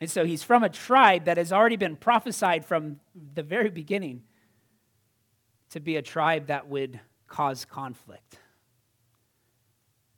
And 0.00 0.08
so 0.08 0.24
he's 0.24 0.44
from 0.44 0.62
a 0.62 0.68
tribe 0.68 1.24
that 1.24 1.36
has 1.36 1.52
already 1.52 1.74
been 1.74 1.96
prophesied 1.96 2.64
from 2.64 3.00
the 3.34 3.42
very 3.42 3.70
beginning 3.70 4.22
to 5.70 5.80
be 5.80 5.96
a 5.96 6.02
tribe 6.02 6.46
that 6.46 6.68
would 6.68 7.00
cause 7.26 7.64
conflict 7.64 8.38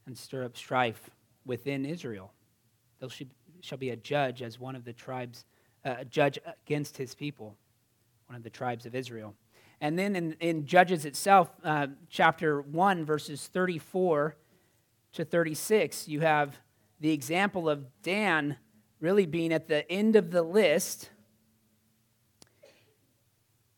and 0.04 0.16
stir 0.16 0.44
up 0.44 0.58
strife 0.58 1.08
within 1.46 1.86
Israel. 1.86 2.34
There 2.98 3.08
shall 3.62 3.78
be 3.78 3.88
a 3.88 3.96
judge 3.96 4.42
as 4.42 4.60
one 4.60 4.76
of 4.76 4.84
the 4.84 4.92
tribes, 4.92 5.46
uh, 5.86 5.94
a 6.00 6.04
judge 6.04 6.38
against 6.66 6.98
his 6.98 7.14
people, 7.14 7.56
one 8.30 8.36
of 8.36 8.44
the 8.44 8.50
tribes 8.50 8.86
of 8.86 8.94
Israel. 8.94 9.34
And 9.80 9.98
then 9.98 10.14
in, 10.14 10.36
in 10.38 10.64
Judges 10.64 11.04
itself, 11.04 11.50
uh, 11.64 11.88
chapter 12.08 12.62
1, 12.62 13.04
verses 13.04 13.48
34 13.48 14.36
to 15.14 15.24
36, 15.24 16.06
you 16.06 16.20
have 16.20 16.56
the 17.00 17.10
example 17.10 17.68
of 17.68 17.86
Dan 18.04 18.56
really 19.00 19.26
being 19.26 19.52
at 19.52 19.66
the 19.66 19.90
end 19.90 20.14
of 20.14 20.30
the 20.30 20.44
list 20.44 21.10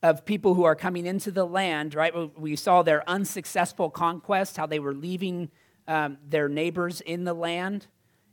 of 0.02 0.26
people 0.26 0.52
who 0.52 0.64
are 0.64 0.76
coming 0.76 1.06
into 1.06 1.30
the 1.30 1.46
land, 1.46 1.94
right? 1.94 2.12
We 2.38 2.54
saw 2.54 2.82
their 2.82 3.08
unsuccessful 3.08 3.88
conquest, 3.88 4.58
how 4.58 4.66
they 4.66 4.80
were 4.80 4.92
leaving 4.92 5.50
um, 5.88 6.18
their 6.28 6.50
neighbors 6.50 7.00
in 7.00 7.24
the 7.24 7.32
land, 7.32 7.86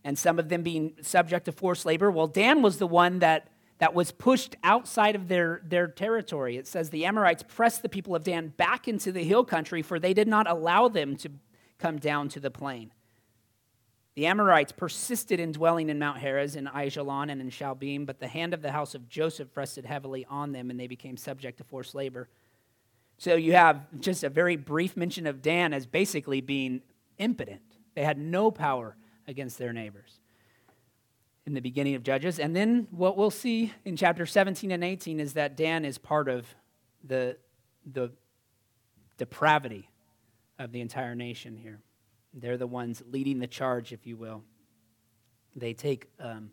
and 0.03 0.19
some 0.19 0.38
of 0.38 0.49
them 0.49 0.63
being 0.63 0.95
subject 1.01 1.45
to 1.45 1.53
forced 1.53 1.86
labor. 1.86 2.12
Well, 2.12 2.27
Dan 2.27 2.62
was 2.62 2.77
the 2.77 2.88
one 2.88 3.19
that, 3.19 3.47
that 3.80 3.94
was 3.94 4.12
pushed 4.12 4.56
outside 4.63 5.15
of 5.15 5.28
their, 5.28 5.62
their 5.65 5.88
territory. 5.88 6.58
It 6.58 6.68
says 6.68 6.89
the 6.89 7.06
Amorites 7.06 7.44
pressed 7.44 7.82
the 7.82 7.89
people 7.89 8.13
of 8.13 8.24
Dan 8.24 8.50
back 8.50 8.88
into 8.88 9.12
the 9.12 9.24
hill 9.24 9.46
country, 9.46 9.82
for 9.82 10.00
they 10.00 10.13
did 10.13 10.28
not 10.28 10.50
allow 10.50 10.89
them 10.89 11.15
to 11.18 11.32
come 11.78 11.98
down 11.98 12.28
to 12.30 12.42
the 12.42 12.52
plain. 12.52 12.92
The 14.15 14.26
Amorites 14.26 14.74
persisted 14.74 15.39
in 15.39 15.54
dwelling 15.54 15.89
in 15.89 15.98
Mount 15.98 16.20
Heres, 16.20 16.58
in 16.58 16.65
Aijalon, 16.65 17.32
and 17.32 17.39
in 17.39 17.50
Shalbim, 17.50 18.06
but 18.06 18.20
the 18.20 18.28
hand 18.28 18.54
of 18.54 18.62
the 18.62 18.72
house 18.72 18.96
of 18.96 19.08
Joseph 19.08 19.56
rested 19.56 19.86
heavily 19.86 20.26
on 20.30 20.52
them, 20.52 20.70
and 20.70 20.78
they 20.78 20.88
became 20.88 21.15
subject 21.15 21.58
to 21.60 21.63
forced 21.63 21.96
labor. 21.96 22.28
So 23.18 23.36
you 23.36 23.54
have 23.54 23.86
just 24.02 24.26
a 24.26 24.30
very 24.30 24.58
brief 24.58 24.98
mention 24.98 25.26
of 25.26 25.42
Dan 25.42 25.74
as 25.74 25.86
basically 25.86 26.42
being 26.42 26.82
impotent. 27.18 27.62
They 27.96 28.04
had 28.04 28.18
no 28.18 28.52
power 28.52 28.98
against 29.26 29.58
their 29.58 29.72
neighbors 29.72 30.20
in 31.50 31.56
the 31.56 31.62
beginning 31.62 31.96
of 31.96 32.04
Judges. 32.04 32.40
And 32.40 32.56
then 32.56 32.88
what 32.92 33.18
we'll 33.18 33.32
see 33.32 33.74
in 33.84 33.98
chapter 33.98 34.28
17 34.28 34.72
and 34.72 34.84
18 34.84 35.20
is 35.20 35.34
that 35.34 35.58
Dan 35.58 35.84
is 35.84 35.98
part 35.98 36.30
of 36.30 36.46
the, 37.04 37.38
the 37.92 38.12
depravity 39.18 39.90
of 40.60 40.72
the 40.72 40.80
entire 40.80 41.16
nation 41.16 41.58
here. 41.58 41.80
They're 42.36 42.58
the 42.58 42.68
ones 42.68 43.02
leading 43.10 43.40
the 43.40 43.48
charge, 43.48 43.92
if 43.92 44.06
you 44.06 44.16
will. 44.16 44.44
They 45.56 45.74
take, 45.74 46.08
um, 46.20 46.52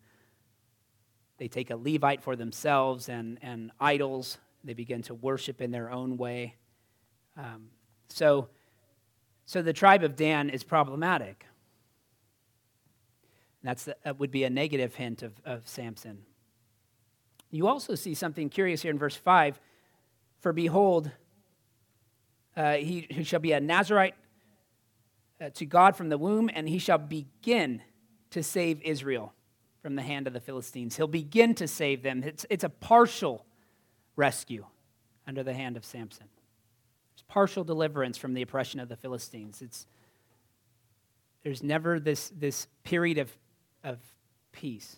they 1.37 1.49
take 1.49 1.71
a 1.71 1.77
Levite 1.77 2.23
for 2.23 2.35
themselves 2.35 3.11
and, 3.11 3.39
and 3.43 3.73
idols. 3.79 4.39
They 4.65 4.73
begin 4.73 5.03
to 5.03 5.15
worship 5.15 5.61
in 5.61 5.73
their 5.73 5.91
own 5.91 6.17
way. 6.17 6.55
Um, 7.37 7.69
so, 8.09 8.49
so 9.45 9.61
the 9.61 9.75
tribe 9.75 10.03
of 10.03 10.17
Dan 10.17 10.49
is 10.49 10.65
problematic. 10.65 11.45
That's 13.67 13.87
the, 13.87 13.97
that 14.05 14.21
would 14.21 14.31
be 14.31 14.45
a 14.45 14.51
negative 14.51 14.95
hint 14.95 15.25
of, 15.25 15.33
of 15.45 15.67
Samson. 15.67 16.19
You 17.51 17.67
also 17.67 17.97
see 17.97 18.15
something 18.15 18.49
curious 18.49 18.83
here 18.83 18.93
in 18.93 18.99
verse 18.99 19.17
5 19.17 19.61
For 20.39 20.53
behold, 20.53 21.11
uh, 22.57 22.75
he, 22.75 23.09
he 23.11 23.25
shall 23.25 23.41
be 23.41 23.51
a 23.51 23.61
Nazarite 23.61 24.15
uh, 25.41 25.51
to 25.55 25.67
God 25.67 25.97
from 25.97 26.11
the 26.11 26.17
womb, 26.17 26.49
and 26.55 26.69
he 26.69 26.79
shall 26.79 26.99
begin 26.99 27.83
to 28.31 28.41
save 28.41 28.81
Israel 28.83 29.33
from 29.83 29.97
the 29.97 30.03
hand 30.03 30.29
of 30.29 30.33
the 30.33 30.41
Philistines. 30.41 30.97
He'll 30.97 31.09
begin 31.09 31.53
to 31.57 31.67
save 31.67 32.05
them. 32.05 32.23
It's, 32.23 32.47
it's 32.49 32.65
a 32.65 32.69
partial 32.69 33.45
rescue 34.15 34.65
under 35.27 35.43
the 35.43 35.55
hand 35.55 35.77
of 35.77 35.85
Samson. 35.85 36.29
It's 37.15 37.25
partial 37.27 37.65
deliverance 37.65 38.17
from 38.17 38.35
the 38.35 38.43
oppression 38.43 38.79
of 38.79 38.89
the 38.89 38.97
Philistines. 38.97 39.61
It's, 39.61 39.89
there's 41.43 41.65
never 41.65 41.99
this, 41.99 42.31
this 42.39 42.69
period 42.85 43.19
of, 43.19 43.37
of 43.87 43.99
peace. 44.53 44.97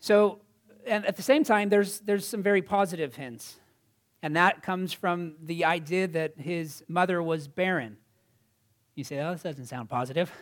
So, 0.00 0.40
and 0.86 1.06
at 1.06 1.16
the 1.16 1.22
same 1.22 1.44
time, 1.44 1.68
there's, 1.68 2.00
there's 2.00 2.26
some 2.26 2.42
very 2.42 2.62
positive 2.62 3.14
hints. 3.14 3.60
And 4.22 4.34
that 4.36 4.62
comes 4.62 4.92
from 4.92 5.34
the 5.42 5.64
idea 5.64 6.08
that 6.08 6.34
his 6.38 6.82
mother 6.88 7.22
was 7.22 7.46
barren. 7.46 7.98
You 8.94 9.04
say, 9.04 9.20
oh, 9.20 9.32
this 9.32 9.42
doesn't 9.42 9.66
sound 9.66 9.90
positive. 9.90 10.32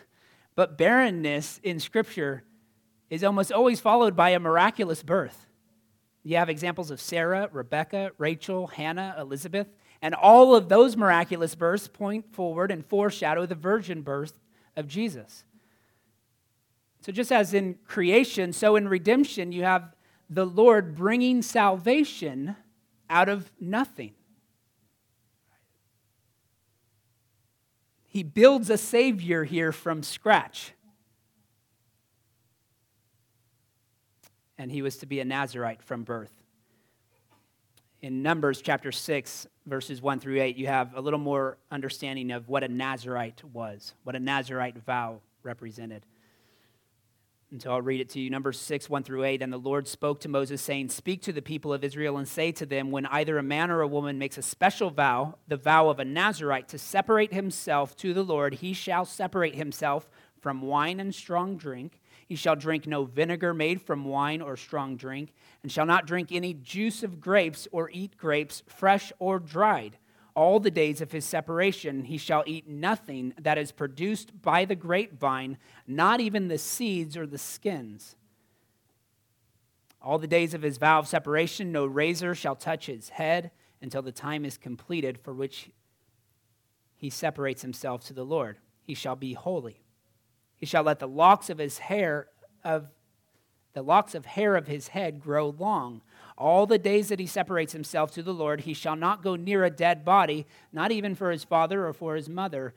But 0.55 0.77
barrenness 0.77 1.59
in 1.63 1.79
Scripture 1.79 2.43
is 3.09 3.23
almost 3.23 3.51
always 3.51 3.79
followed 3.79 4.15
by 4.15 4.29
a 4.29 4.39
miraculous 4.39 5.03
birth. 5.03 5.47
You 6.23 6.37
have 6.37 6.49
examples 6.49 6.91
of 6.91 7.01
Sarah, 7.01 7.49
Rebecca, 7.51 8.11
Rachel, 8.17 8.67
Hannah, 8.67 9.15
Elizabeth, 9.19 9.67
and 10.01 10.13
all 10.13 10.55
of 10.55 10.69
those 10.69 10.95
miraculous 10.95 11.55
births 11.55 11.87
point 11.87 12.33
forward 12.33 12.71
and 12.71 12.85
foreshadow 12.85 13.45
the 13.45 13.55
virgin 13.55 14.01
birth 14.01 14.33
of 14.75 14.87
Jesus. 14.87 15.43
So, 17.01 17.11
just 17.11 17.31
as 17.31 17.53
in 17.53 17.75
creation, 17.85 18.53
so 18.53 18.75
in 18.75 18.87
redemption, 18.87 19.51
you 19.51 19.63
have 19.63 19.95
the 20.29 20.45
Lord 20.45 20.95
bringing 20.95 21.41
salvation 21.41 22.55
out 23.09 23.27
of 23.27 23.51
nothing. 23.59 24.13
He 28.07 28.23
builds 28.23 28.69
a 28.69 28.77
Savior 28.77 29.45
here 29.45 29.71
from 29.71 30.03
scratch. 30.03 30.73
And 34.57 34.71
he 34.71 34.81
was 34.81 34.97
to 34.97 35.05
be 35.05 35.19
a 35.21 35.25
Nazarite 35.25 35.81
from 35.81 36.03
birth. 36.03 36.33
In 38.01 38.21
Numbers 38.21 38.61
chapter 38.61 38.91
6, 38.91 39.47
verses 39.71 40.01
1 40.01 40.19
through 40.19 40.41
8, 40.41 40.57
you 40.57 40.67
have 40.67 40.97
a 40.97 40.99
little 40.99 41.17
more 41.17 41.57
understanding 41.71 42.29
of 42.31 42.49
what 42.49 42.61
a 42.61 42.67
Nazarite 42.67 43.41
was, 43.53 43.93
what 44.03 44.17
a 44.17 44.19
Nazarite 44.19 44.75
vow 44.85 45.21
represented. 45.43 46.05
And 47.51 47.61
so 47.61 47.71
I'll 47.71 47.81
read 47.81 48.01
it 48.01 48.09
to 48.09 48.19
you. 48.19 48.29
Numbers 48.29 48.59
6, 48.59 48.89
1 48.89 49.03
through 49.03 49.23
8. 49.23 49.41
And 49.41 49.51
the 49.51 49.57
Lord 49.57 49.87
spoke 49.87 50.19
to 50.21 50.29
Moses, 50.29 50.61
saying, 50.61 50.89
Speak 50.89 51.21
to 51.21 51.31
the 51.31 51.41
people 51.41 51.71
of 51.71 51.85
Israel 51.85 52.17
and 52.17 52.27
say 52.27 52.51
to 52.51 52.65
them, 52.65 52.91
When 52.91 53.05
either 53.05 53.37
a 53.37 53.43
man 53.43 53.71
or 53.71 53.79
a 53.79 53.87
woman 53.87 54.19
makes 54.19 54.37
a 54.37 54.41
special 54.41 54.89
vow, 54.89 55.37
the 55.47 55.55
vow 55.55 55.87
of 55.87 56.01
a 56.01 56.05
Nazarite, 56.05 56.67
to 56.67 56.77
separate 56.77 57.33
himself 57.33 57.95
to 57.97 58.13
the 58.13 58.23
Lord, 58.23 58.55
he 58.55 58.73
shall 58.73 59.05
separate 59.05 59.55
himself 59.55 60.09
from 60.41 60.61
wine 60.61 60.99
and 60.99 61.15
strong 61.15 61.55
drink. 61.55 62.00
He 62.31 62.37
shall 62.37 62.55
drink 62.55 62.87
no 62.87 63.03
vinegar 63.03 63.53
made 63.53 63.81
from 63.81 64.05
wine 64.05 64.41
or 64.41 64.55
strong 64.55 64.95
drink, 64.95 65.33
and 65.63 65.69
shall 65.69 65.85
not 65.85 66.07
drink 66.07 66.31
any 66.31 66.53
juice 66.53 67.03
of 67.03 67.19
grapes 67.19 67.67
or 67.73 67.89
eat 67.91 68.15
grapes, 68.15 68.63
fresh 68.67 69.11
or 69.19 69.37
dried 69.37 69.97
all 70.33 70.61
the 70.61 70.71
days 70.71 71.01
of 71.01 71.11
his 71.11 71.25
separation. 71.25 72.05
He 72.05 72.17
shall 72.17 72.45
eat 72.47 72.69
nothing 72.69 73.33
that 73.41 73.57
is 73.57 73.73
produced 73.73 74.41
by 74.41 74.63
the 74.63 74.77
grapevine, 74.77 75.57
not 75.85 76.21
even 76.21 76.47
the 76.47 76.57
seeds 76.57 77.17
or 77.17 77.27
the 77.27 77.37
skins. 77.37 78.15
All 80.01 80.17
the 80.17 80.25
days 80.25 80.53
of 80.53 80.61
his 80.61 80.77
vow 80.77 80.99
of 80.99 81.09
separation, 81.09 81.73
no 81.73 81.85
razor 81.85 82.33
shall 82.33 82.55
touch 82.55 82.85
his 82.85 83.09
head 83.09 83.51
until 83.81 84.03
the 84.03 84.13
time 84.13 84.45
is 84.45 84.57
completed 84.57 85.17
for 85.17 85.33
which 85.33 85.69
he 86.95 87.09
separates 87.09 87.61
himself 87.61 88.05
to 88.05 88.13
the 88.13 88.23
Lord. 88.23 88.55
He 88.83 88.93
shall 88.93 89.17
be 89.17 89.33
holy. 89.33 89.81
He 90.61 90.65
shall 90.65 90.83
let 90.83 90.99
the 90.99 91.07
locks 91.07 91.49
of 91.49 91.57
his 91.57 91.79
hair 91.79 92.27
of 92.63 92.87
the 93.73 93.81
locks 93.81 94.15
of 94.15 94.25
hair 94.25 94.55
of 94.55 94.67
his 94.67 94.89
head 94.89 95.19
grow 95.19 95.49
long 95.49 96.01
all 96.41 96.65
the 96.65 96.79
days 96.79 97.09
that 97.09 97.19
he 97.19 97.27
separates 97.27 97.71
himself 97.71 98.11
to 98.13 98.23
the 98.23 98.33
Lord, 98.33 98.61
he 98.61 98.73
shall 98.73 98.95
not 98.95 99.21
go 99.21 99.35
near 99.35 99.63
a 99.63 99.69
dead 99.69 100.03
body, 100.03 100.47
not 100.73 100.91
even 100.91 101.13
for 101.13 101.29
his 101.29 101.43
father 101.43 101.85
or 101.85 101.93
for 101.93 102.15
his 102.15 102.27
mother. 102.27 102.73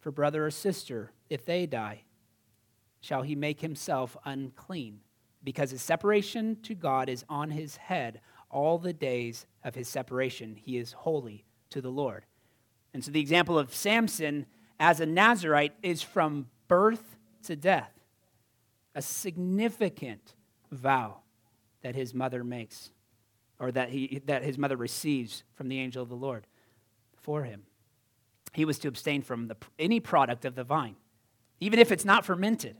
for 0.00 0.10
brother 0.10 0.44
or 0.46 0.50
sister 0.50 1.12
if 1.30 1.44
they 1.44 1.64
die? 1.64 2.02
Shall 3.00 3.22
he 3.22 3.36
make 3.36 3.60
himself 3.60 4.16
unclean? 4.24 4.98
Because 5.44 5.70
his 5.70 5.80
separation 5.80 6.56
to 6.62 6.74
God 6.74 7.08
is 7.08 7.24
on 7.28 7.52
his 7.52 7.76
head 7.76 8.20
all 8.50 8.78
the 8.78 8.92
days 8.92 9.46
of 9.62 9.76
his 9.76 9.86
separation. 9.86 10.56
He 10.56 10.76
is 10.76 10.90
holy 10.90 11.44
to 11.70 11.80
the 11.80 11.88
Lord. 11.88 12.26
And 12.92 13.04
so 13.04 13.12
the 13.12 13.20
example 13.20 13.56
of 13.56 13.72
Samson 13.72 14.46
as 14.80 14.98
a 14.98 15.06
Nazarite 15.06 15.74
is 15.84 16.02
from 16.02 16.48
birth 16.72 17.18
to 17.42 17.54
death, 17.54 17.92
a 18.94 19.02
significant 19.02 20.32
vow 20.70 21.18
that 21.82 21.94
his 21.94 22.14
mother 22.14 22.42
makes, 22.42 22.92
or 23.58 23.70
that, 23.70 23.90
he, 23.90 24.22
that 24.24 24.42
his 24.42 24.56
mother 24.56 24.78
receives 24.78 25.44
from 25.52 25.68
the 25.68 25.78
angel 25.78 26.02
of 26.02 26.08
the 26.08 26.16
Lord 26.16 26.46
for 27.14 27.44
him. 27.44 27.64
He 28.54 28.64
was 28.64 28.78
to 28.78 28.88
abstain 28.88 29.20
from 29.20 29.48
the, 29.48 29.56
any 29.78 30.00
product 30.00 30.46
of 30.46 30.54
the 30.54 30.64
vine, 30.64 30.96
even 31.60 31.78
if 31.78 31.92
it's 31.92 32.06
not 32.06 32.24
fermented. 32.24 32.78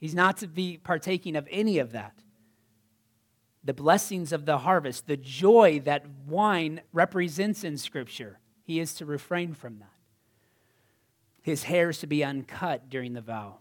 He's 0.00 0.16
not 0.16 0.38
to 0.38 0.48
be 0.48 0.76
partaking 0.78 1.36
of 1.36 1.46
any 1.48 1.78
of 1.78 1.92
that. 1.92 2.24
The 3.62 3.72
blessings 3.72 4.32
of 4.32 4.46
the 4.46 4.58
harvest, 4.58 5.06
the 5.06 5.16
joy 5.16 5.80
that 5.84 6.06
wine 6.26 6.80
represents 6.92 7.62
in 7.62 7.78
Scripture, 7.78 8.40
he 8.64 8.80
is 8.80 8.94
to 8.94 9.06
refrain 9.06 9.54
from 9.54 9.78
that. 9.78 9.91
His 11.42 11.64
hair 11.64 11.90
is 11.90 11.98
to 11.98 12.06
be 12.06 12.24
uncut 12.24 12.88
during 12.88 13.12
the 13.12 13.20
vow. 13.20 13.58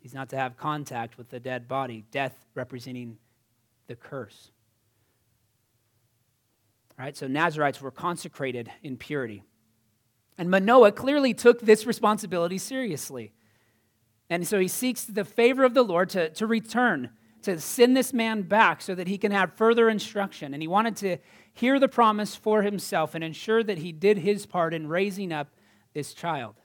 He's 0.00 0.14
not 0.14 0.30
to 0.30 0.36
have 0.36 0.56
contact 0.56 1.18
with 1.18 1.28
the 1.28 1.40
dead 1.40 1.68
body, 1.68 2.04
death 2.10 2.34
representing 2.54 3.18
the 3.86 3.96
curse. 3.96 4.50
All 6.98 7.04
right, 7.04 7.16
so 7.16 7.26
Nazarites 7.26 7.80
were 7.80 7.90
consecrated 7.90 8.70
in 8.82 8.96
purity. 8.96 9.42
And 10.38 10.50
Manoah 10.50 10.92
clearly 10.92 11.34
took 11.34 11.60
this 11.60 11.86
responsibility 11.86 12.58
seriously. 12.58 13.32
And 14.30 14.46
so 14.46 14.58
he 14.58 14.68
seeks 14.68 15.04
the 15.04 15.24
favor 15.24 15.64
of 15.64 15.74
the 15.74 15.82
Lord 15.82 16.08
to, 16.10 16.30
to 16.30 16.46
return, 16.46 17.10
to 17.42 17.60
send 17.60 17.96
this 17.96 18.12
man 18.12 18.42
back 18.42 18.80
so 18.80 18.94
that 18.94 19.08
he 19.08 19.18
can 19.18 19.32
have 19.32 19.54
further 19.54 19.88
instruction. 19.88 20.54
And 20.54 20.62
he 20.62 20.68
wanted 20.68 20.96
to 20.96 21.18
hear 21.52 21.78
the 21.78 21.88
promise 21.88 22.34
for 22.34 22.62
himself 22.62 23.14
and 23.14 23.22
ensure 23.22 23.62
that 23.62 23.78
he 23.78 23.92
did 23.92 24.18
his 24.18 24.46
part 24.46 24.72
in 24.72 24.88
raising 24.88 25.32
up 25.32 25.48
this 25.96 26.12
child. 26.12 26.56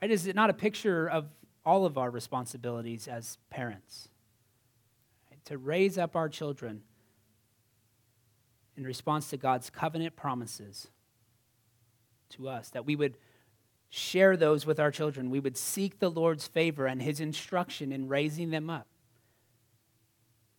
Right? 0.00 0.10
Is 0.10 0.26
it 0.26 0.34
not 0.34 0.48
a 0.48 0.54
picture 0.54 1.06
of 1.06 1.26
all 1.62 1.84
of 1.84 1.98
our 1.98 2.10
responsibilities 2.10 3.06
as 3.06 3.36
parents? 3.50 4.08
Right? 5.30 5.44
To 5.44 5.58
raise 5.58 5.98
up 5.98 6.16
our 6.16 6.30
children 6.30 6.80
in 8.74 8.84
response 8.84 9.28
to 9.28 9.36
God's 9.36 9.68
covenant 9.68 10.16
promises 10.16 10.88
to 12.30 12.48
us, 12.48 12.70
that 12.70 12.86
we 12.86 12.96
would 12.96 13.18
share 13.90 14.38
those 14.38 14.64
with 14.64 14.80
our 14.80 14.90
children. 14.90 15.28
We 15.28 15.40
would 15.40 15.58
seek 15.58 15.98
the 15.98 16.10
Lord's 16.10 16.46
favor 16.46 16.86
and 16.86 17.02
his 17.02 17.20
instruction 17.20 17.92
in 17.92 18.08
raising 18.08 18.48
them 18.48 18.70
up. 18.70 18.86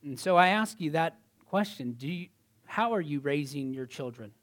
And 0.03 0.19
so 0.19 0.37
I 0.37 0.49
ask 0.49 0.79
you 0.79 0.91
that 0.91 1.17
question 1.49 1.93
Do 1.93 2.07
you, 2.07 2.27
How 2.67 2.93
are 2.93 3.01
you 3.01 3.21
raising 3.21 3.73
your 3.73 3.87
children 3.87 4.33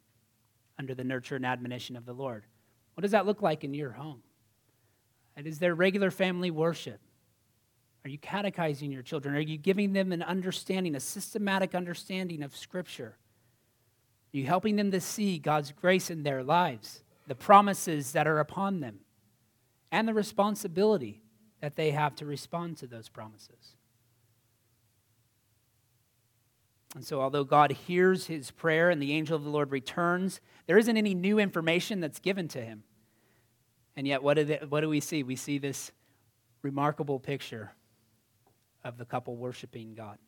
under 0.76 0.92
the 0.92 1.04
nurture 1.04 1.36
and 1.36 1.46
admonition 1.46 1.94
of 1.94 2.04
the 2.04 2.14
Lord? 2.14 2.46
What 2.94 3.02
does 3.02 3.12
that 3.12 3.26
look 3.26 3.42
like 3.42 3.64
in 3.64 3.74
your 3.74 3.90
home? 3.90 4.22
And 5.37 5.46
is 5.46 5.59
there 5.59 5.74
regular 5.74 6.11
family 6.11 6.50
worship? 6.50 7.00
Are 8.04 8.11
you 8.11 8.18
catechizing 8.18 8.92
your 8.92 9.02
children? 9.02 9.35
Are 9.35 9.40
you 9.40 9.57
giving 9.57 9.92
them 9.92 10.12
an 10.12 10.22
understanding, 10.22 10.94
a 10.94 11.00
systematic 11.00 11.74
understanding 11.74 12.42
of 12.42 12.54
Scripture? 12.57 13.16
Are 14.33 14.37
you 14.37 14.46
helping 14.46 14.76
them 14.76 14.90
to 14.90 15.00
see 15.00 15.38
God's 15.38 15.72
grace 15.72 16.11
in 16.11 16.22
their 16.22 16.42
lives? 16.42 17.04
the 17.26 17.35
promises 17.35 18.12
that 18.12 18.26
are 18.26 18.38
upon 18.38 18.80
them, 18.80 19.00
and 19.90 20.07
the 20.07 20.14
responsibility 20.14 21.22
that 21.61 21.76
they 21.76 21.90
have 21.90 22.14
to 22.16 22.26
respond 22.26 22.76
to 22.78 22.87
those 22.87 23.09
promises. 23.09 23.76
And 26.94 27.04
so, 27.04 27.20
although 27.20 27.44
God 27.44 27.72
hears 27.72 28.26
his 28.26 28.52
prayer 28.52 28.88
and 28.88 29.02
the 29.02 29.12
angel 29.12 29.37
of 29.37 29.42
the 29.42 29.50
Lord 29.50 29.72
returns, 29.72 30.40
there 30.66 30.78
isn't 30.78 30.96
any 30.96 31.14
new 31.14 31.38
information 31.38 32.00
that's 32.00 32.20
given 32.20 32.46
to 32.48 32.61
him. 32.61 32.85
And 33.96 34.07
yet, 34.07 34.22
what 34.22 34.35
do, 34.35 34.44
they, 34.44 34.61
what 34.68 34.80
do 34.80 34.88
we 34.88 35.00
see? 35.00 35.22
We 35.22 35.37
see 35.37 35.59
this 35.59 35.90
remarkable 36.62 37.18
picture 37.18 37.72
of 38.85 38.96
the 38.96 39.04
couple 39.04 39.37
worshiping 39.37 39.94
God. 39.94 40.18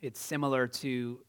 It's 0.00 0.20
similar 0.20 0.66
to 0.66 1.20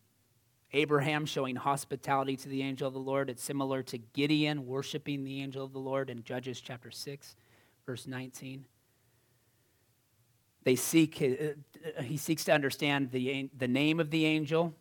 Abraham 0.74 1.26
showing 1.26 1.56
hospitality 1.56 2.36
to 2.38 2.50
the 2.50 2.62
angel 2.62 2.88
of 2.88 2.94
the 2.94 3.00
Lord. 3.00 3.30
It's 3.30 3.44
similar 3.44 3.84
to 3.84 3.98
Gideon 3.98 4.66
worshiping 4.66 5.24
the 5.24 5.42
angel 5.42 5.64
of 5.64 5.74
the 5.74 5.80
Lord 5.80 6.10
in 6.10 6.24
Judges 6.24 6.60
chapter 6.60 6.92
6, 6.92 7.36
verse 7.86 8.08
19. 8.08 8.66
They 10.66 10.76
seek, 10.76 11.22
uh, 11.22 12.02
he 12.02 12.18
seeks 12.18 12.44
to 12.46 12.52
understand 12.52 13.12
the, 13.12 13.50
the 13.58 13.68
name 13.68 14.02
of 14.02 14.12
the 14.12 14.26
angel. 14.26 14.74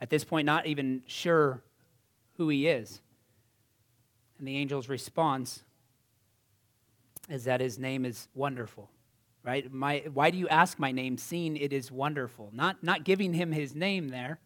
At 0.00 0.08
this 0.08 0.24
point, 0.24 0.46
not 0.46 0.66
even 0.66 1.02
sure 1.06 1.62
who 2.38 2.48
he 2.48 2.66
is. 2.66 3.02
And 4.38 4.48
the 4.48 4.56
angel's 4.56 4.88
response 4.88 5.62
is 7.28 7.44
that 7.44 7.60
his 7.60 7.78
name 7.78 8.06
is 8.06 8.28
wonderful 8.34 8.88
right 9.44 9.70
my, 9.70 10.02
why 10.14 10.30
do 10.30 10.38
you 10.38 10.48
ask 10.48 10.78
my 10.78 10.90
name 10.90 11.18
seeing 11.18 11.56
it 11.56 11.72
is 11.72 11.92
wonderful 11.92 12.48
not, 12.54 12.82
not 12.82 13.04
giving 13.04 13.34
him 13.34 13.52
his 13.52 13.74
name 13.74 14.08
there 14.08 14.38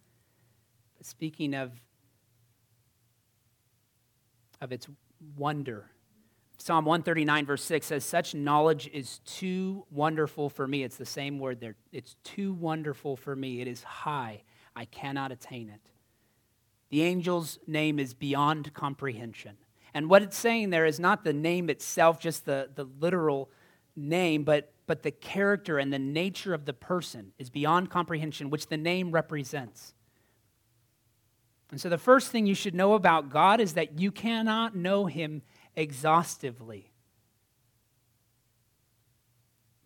but 1.02 1.06
speaking 1.08 1.52
of, 1.54 1.72
of 4.60 4.70
its 4.70 4.86
wonder. 5.36 5.90
Psalm 6.64 6.84
139, 6.84 7.44
verse 7.44 7.64
6 7.64 7.88
says, 7.88 8.04
Such 8.04 8.36
knowledge 8.36 8.88
is 8.92 9.18
too 9.24 9.84
wonderful 9.90 10.48
for 10.48 10.64
me. 10.64 10.84
It's 10.84 10.96
the 10.96 11.04
same 11.04 11.40
word 11.40 11.58
there. 11.58 11.74
It's 11.90 12.14
too 12.22 12.52
wonderful 12.52 13.16
for 13.16 13.34
me. 13.34 13.60
It 13.60 13.66
is 13.66 13.82
high. 13.82 14.44
I 14.76 14.84
cannot 14.84 15.32
attain 15.32 15.68
it. 15.70 15.80
The 16.90 17.02
angel's 17.02 17.58
name 17.66 17.98
is 17.98 18.14
beyond 18.14 18.72
comprehension. 18.74 19.56
And 19.92 20.08
what 20.08 20.22
it's 20.22 20.38
saying 20.38 20.70
there 20.70 20.86
is 20.86 21.00
not 21.00 21.24
the 21.24 21.32
name 21.32 21.68
itself, 21.68 22.20
just 22.20 22.44
the, 22.44 22.70
the 22.72 22.84
literal 22.84 23.50
name, 23.96 24.44
but, 24.44 24.72
but 24.86 25.02
the 25.02 25.10
character 25.10 25.78
and 25.78 25.92
the 25.92 25.98
nature 25.98 26.54
of 26.54 26.64
the 26.64 26.72
person 26.72 27.32
is 27.40 27.50
beyond 27.50 27.90
comprehension, 27.90 28.50
which 28.50 28.68
the 28.68 28.76
name 28.76 29.10
represents. 29.10 29.94
And 31.72 31.80
so, 31.80 31.88
the 31.88 31.98
first 31.98 32.30
thing 32.30 32.46
you 32.46 32.54
should 32.54 32.74
know 32.74 32.92
about 32.92 33.30
God 33.30 33.58
is 33.58 33.72
that 33.74 33.98
you 33.98 34.12
cannot 34.12 34.76
know 34.76 35.06
Him 35.06 35.40
exhaustively. 35.76 36.92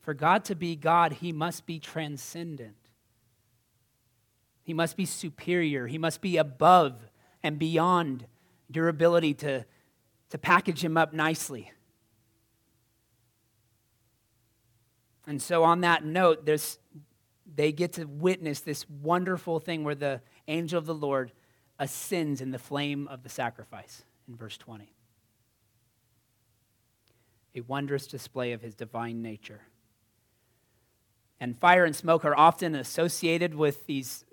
For 0.01 0.15
God 0.15 0.45
to 0.47 0.55
be 0.55 0.77
God, 0.77 1.15
He 1.15 1.33
must 1.33 1.67
be 1.67 1.79
transcendent. 1.79 2.77
He 4.63 4.73
must 4.73 4.97
be 4.97 5.05
superior. 5.05 5.87
He 5.87 5.99
must 5.99 6.21
be 6.21 6.37
above 6.37 6.95
and 7.43 7.59
beyond 7.59 8.27
your 8.73 8.89
ability 8.89 9.35
to, 9.35 9.65
to 10.31 10.39
package 10.39 10.85
Him 10.85 10.97
up 10.97 11.13
nicely. 11.13 11.73
And 15.27 15.43
so, 15.43 15.65
on 15.65 15.81
that 15.81 16.05
note, 16.05 16.47
there's, 16.47 16.79
they 17.53 17.73
get 17.73 17.95
to 17.95 18.05
witness 18.05 18.61
this 18.61 18.89
wonderful 18.89 19.59
thing 19.59 19.83
where 19.83 19.95
the 19.97 20.21
angel 20.47 20.79
of 20.79 20.87
the 20.87 20.95
Lord 20.95 21.33
ascends 21.79 22.41
in 22.41 22.53
the 22.53 22.59
flame 22.59 23.09
of 23.09 23.23
the 23.23 23.29
sacrifice 23.29 24.03
in 24.29 24.37
verse 24.37 24.57
20. 24.57 24.96
A 27.57 27.63
wondrous 27.63 28.07
display 28.07 28.53
of 28.53 28.61
his 28.61 28.75
divine 28.75 29.23
nature. 29.23 29.63
And 31.41 31.59
fire 31.59 31.85
and 31.85 31.97
smoke 31.97 32.25
are 32.25 32.37
often 32.37 32.75
associated 32.75 33.55
with 33.55 33.87
these 33.87 34.25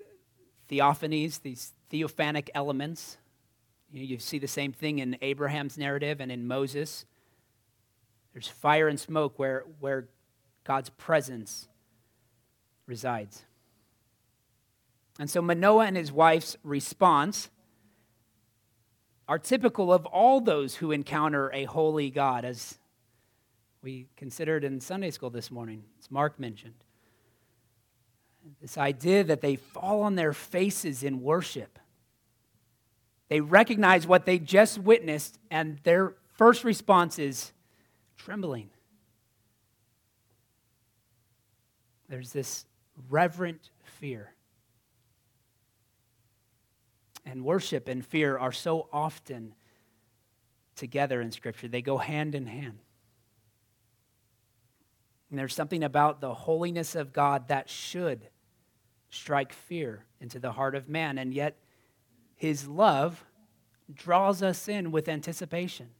theophanies, 0.70 1.40
these 1.40 1.72
theophanic 1.90 2.50
elements. 2.54 3.16
You, 3.90 4.18
see 4.18 4.38
the 4.38 4.46
same 4.46 4.72
thing 4.72 4.98
in 4.98 5.16
Abraham's 5.22 5.78
narrative 5.78 6.20
and 6.20 6.30
in 6.30 6.46
Moses. 6.46 7.06
There's 8.32 8.48
fire 8.48 8.88
and 8.88 9.00
smoke 9.00 9.38
where, 9.38 9.64
where 9.80 10.08
God's 10.64 10.90
presence 10.90 11.68
resides. 12.86 13.44
And 15.18 15.30
so 15.30 15.40
Manoah 15.40 15.86
and 15.86 15.96
his 15.96 16.10
wife's 16.10 16.56
response 16.62 17.48
are 19.28 19.38
typical 19.38 19.92
of 19.92 20.04
all 20.06 20.40
those 20.40 20.76
who 20.76 20.90
encounter 20.90 21.50
a 21.52 21.64
holy 21.64 22.10
God, 22.10 22.44
as 22.44 22.78
we 23.84 24.06
considered 24.16 24.64
in 24.64 24.80
Sunday 24.80 25.10
school 25.10 25.28
this 25.28 25.50
morning, 25.50 25.84
as 26.00 26.10
Mark 26.10 26.40
mentioned. 26.40 26.74
This 28.60 28.78
idea 28.78 29.22
that 29.24 29.42
they 29.42 29.56
fall 29.56 30.02
on 30.02 30.14
their 30.14 30.32
faces 30.32 31.02
in 31.02 31.22
worship. 31.22 31.78
They 33.28 33.40
recognize 33.40 34.06
what 34.06 34.24
they 34.24 34.38
just 34.38 34.78
witnessed, 34.78 35.38
and 35.50 35.78
their 35.84 36.14
first 36.32 36.64
response 36.64 37.18
is 37.18 37.52
trembling. 38.16 38.70
There's 42.08 42.32
this 42.32 42.64
reverent 43.10 43.68
fear 43.84 44.34
and 47.26 47.44
worship 47.44 47.88
and 47.88 48.04
fear 48.04 48.38
are 48.38 48.52
so 48.52 48.88
often 48.92 49.54
together 50.76 51.20
in 51.20 51.30
Scripture, 51.32 51.68
they 51.68 51.82
go 51.82 51.98
hand 51.98 52.34
in 52.34 52.46
hand. 52.46 52.78
And 55.30 55.38
there's 55.38 55.54
something 55.54 55.82
about 55.82 56.20
the 56.20 56.34
holiness 56.34 56.94
of 56.94 57.12
God 57.12 57.48
that 57.48 57.68
should 57.68 58.28
strike 59.10 59.52
fear 59.52 60.04
into 60.20 60.38
the 60.38 60.52
heart 60.52 60.74
of 60.74 60.88
man, 60.88 61.18
and 61.18 61.32
yet 61.32 61.56
his 62.34 62.66
love 62.66 63.24
draws 63.92 64.42
us 64.42 64.68
in 64.68 64.90
with 64.90 65.08
anticipation. 65.08 65.90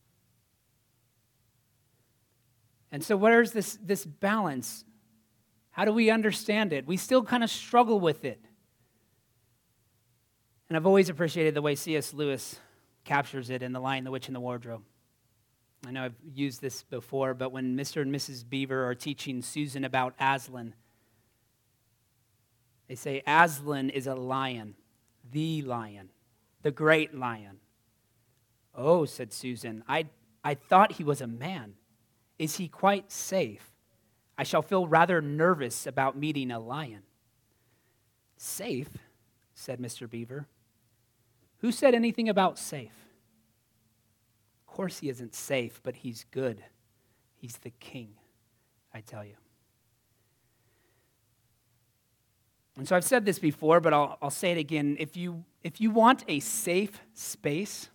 And 2.91 3.03
so, 3.03 3.17
where's 3.17 3.53
this, 3.53 3.79
this 3.83 4.05
balance? 4.05 4.85
How 5.71 5.85
do 5.85 5.93
we 5.93 6.11
understand 6.11 6.73
it? 6.73 6.87
We 6.87 6.97
still 6.97 7.25
kind 7.25 7.43
of 7.43 7.51
struggle 7.51 7.99
with 7.99 8.25
it. 8.25 8.41
And 10.69 10.77
I've 10.77 10.87
always 10.87 11.09
appreciated 11.09 11.55
the 11.55 11.63
way 11.63 11.75
C.S. 11.75 12.15
Lewis 12.15 12.59
captures 13.05 13.51
it 13.51 13.63
in 13.63 13.73
The 13.73 13.81
Lion, 13.81 14.05
the 14.05 14.11
Witch, 14.11 14.29
and 14.29 14.35
the 14.35 14.41
Wardrobe. 14.41 14.83
I 15.87 15.91
know 15.91 16.05
I've 16.05 16.15
used 16.35 16.61
this 16.61 16.83
before, 16.85 17.35
but 17.35 17.53
when 17.53 17.77
Mr. 17.77 18.01
and 18.03 18.15
Mrs. 18.15 18.49
Beaver 18.49 18.89
are 18.89 18.95
teaching 18.95 19.43
Susan 19.43 19.85
about 19.85 20.15
Aslan, 20.19 20.75
they 22.89 22.95
say 22.95 23.23
Aslan 23.27 23.91
is 23.91 24.07
a 24.07 24.15
lion, 24.15 24.75
the 25.31 25.63
lion, 25.63 26.11
the 26.63 26.71
great 26.71 27.15
lion. 27.15 27.59
Oh, 28.75 29.05
said 29.05 29.33
Susan, 29.33 29.85
I, 29.89 30.07
I 30.43 30.55
thought 30.55 30.93
he 30.93 31.05
was 31.05 31.21
a 31.21 31.27
man. 31.27 31.75
Is 32.39 32.57
he 32.57 32.69
quite 32.69 33.13
safe? 33.13 33.71
I 34.37 34.43
shall 34.43 34.63
feel 34.63 34.87
rather 34.87 35.23
nervous 35.23 35.87
about 35.87 36.17
meeting 36.17 36.51
a 36.51 36.59
lion. 36.59 37.03
Safe, 38.37 38.99
said 39.55 39.79
Mr. 39.79 40.11
Beaver. 40.11 40.47
Who 41.59 41.71
said 41.71 41.95
anything 41.95 42.29
about 42.29 42.59
safe? 42.59 43.04
Of 44.75 44.77
course, 44.77 44.99
he 44.99 45.09
isn't 45.09 45.37
safe, 45.37 45.81
but 45.85 45.95
he's 45.95 46.27
good. 46.33 46.61
He's 47.37 47.59
the 47.59 47.71
king, 47.71 48.15
I 48.93 49.03
tell 49.03 49.25
you. 49.25 49.37
And 52.77 52.89
so 52.89 52.97
I've 52.97 53.05
said 53.05 53.25
this 53.25 53.39
before, 53.39 53.79
but 53.79 53.93
I'll, 53.93 54.19
I'll 54.21 54.31
say 54.31 54.51
it 54.51 54.59
again. 54.59 54.97
If 54.99 55.17
you, 55.17 55.45
if 55.63 55.81
you 55.81 55.93
want 55.93 56.25
a 56.27 56.41
safe 56.41 57.01
space, 57.13 57.89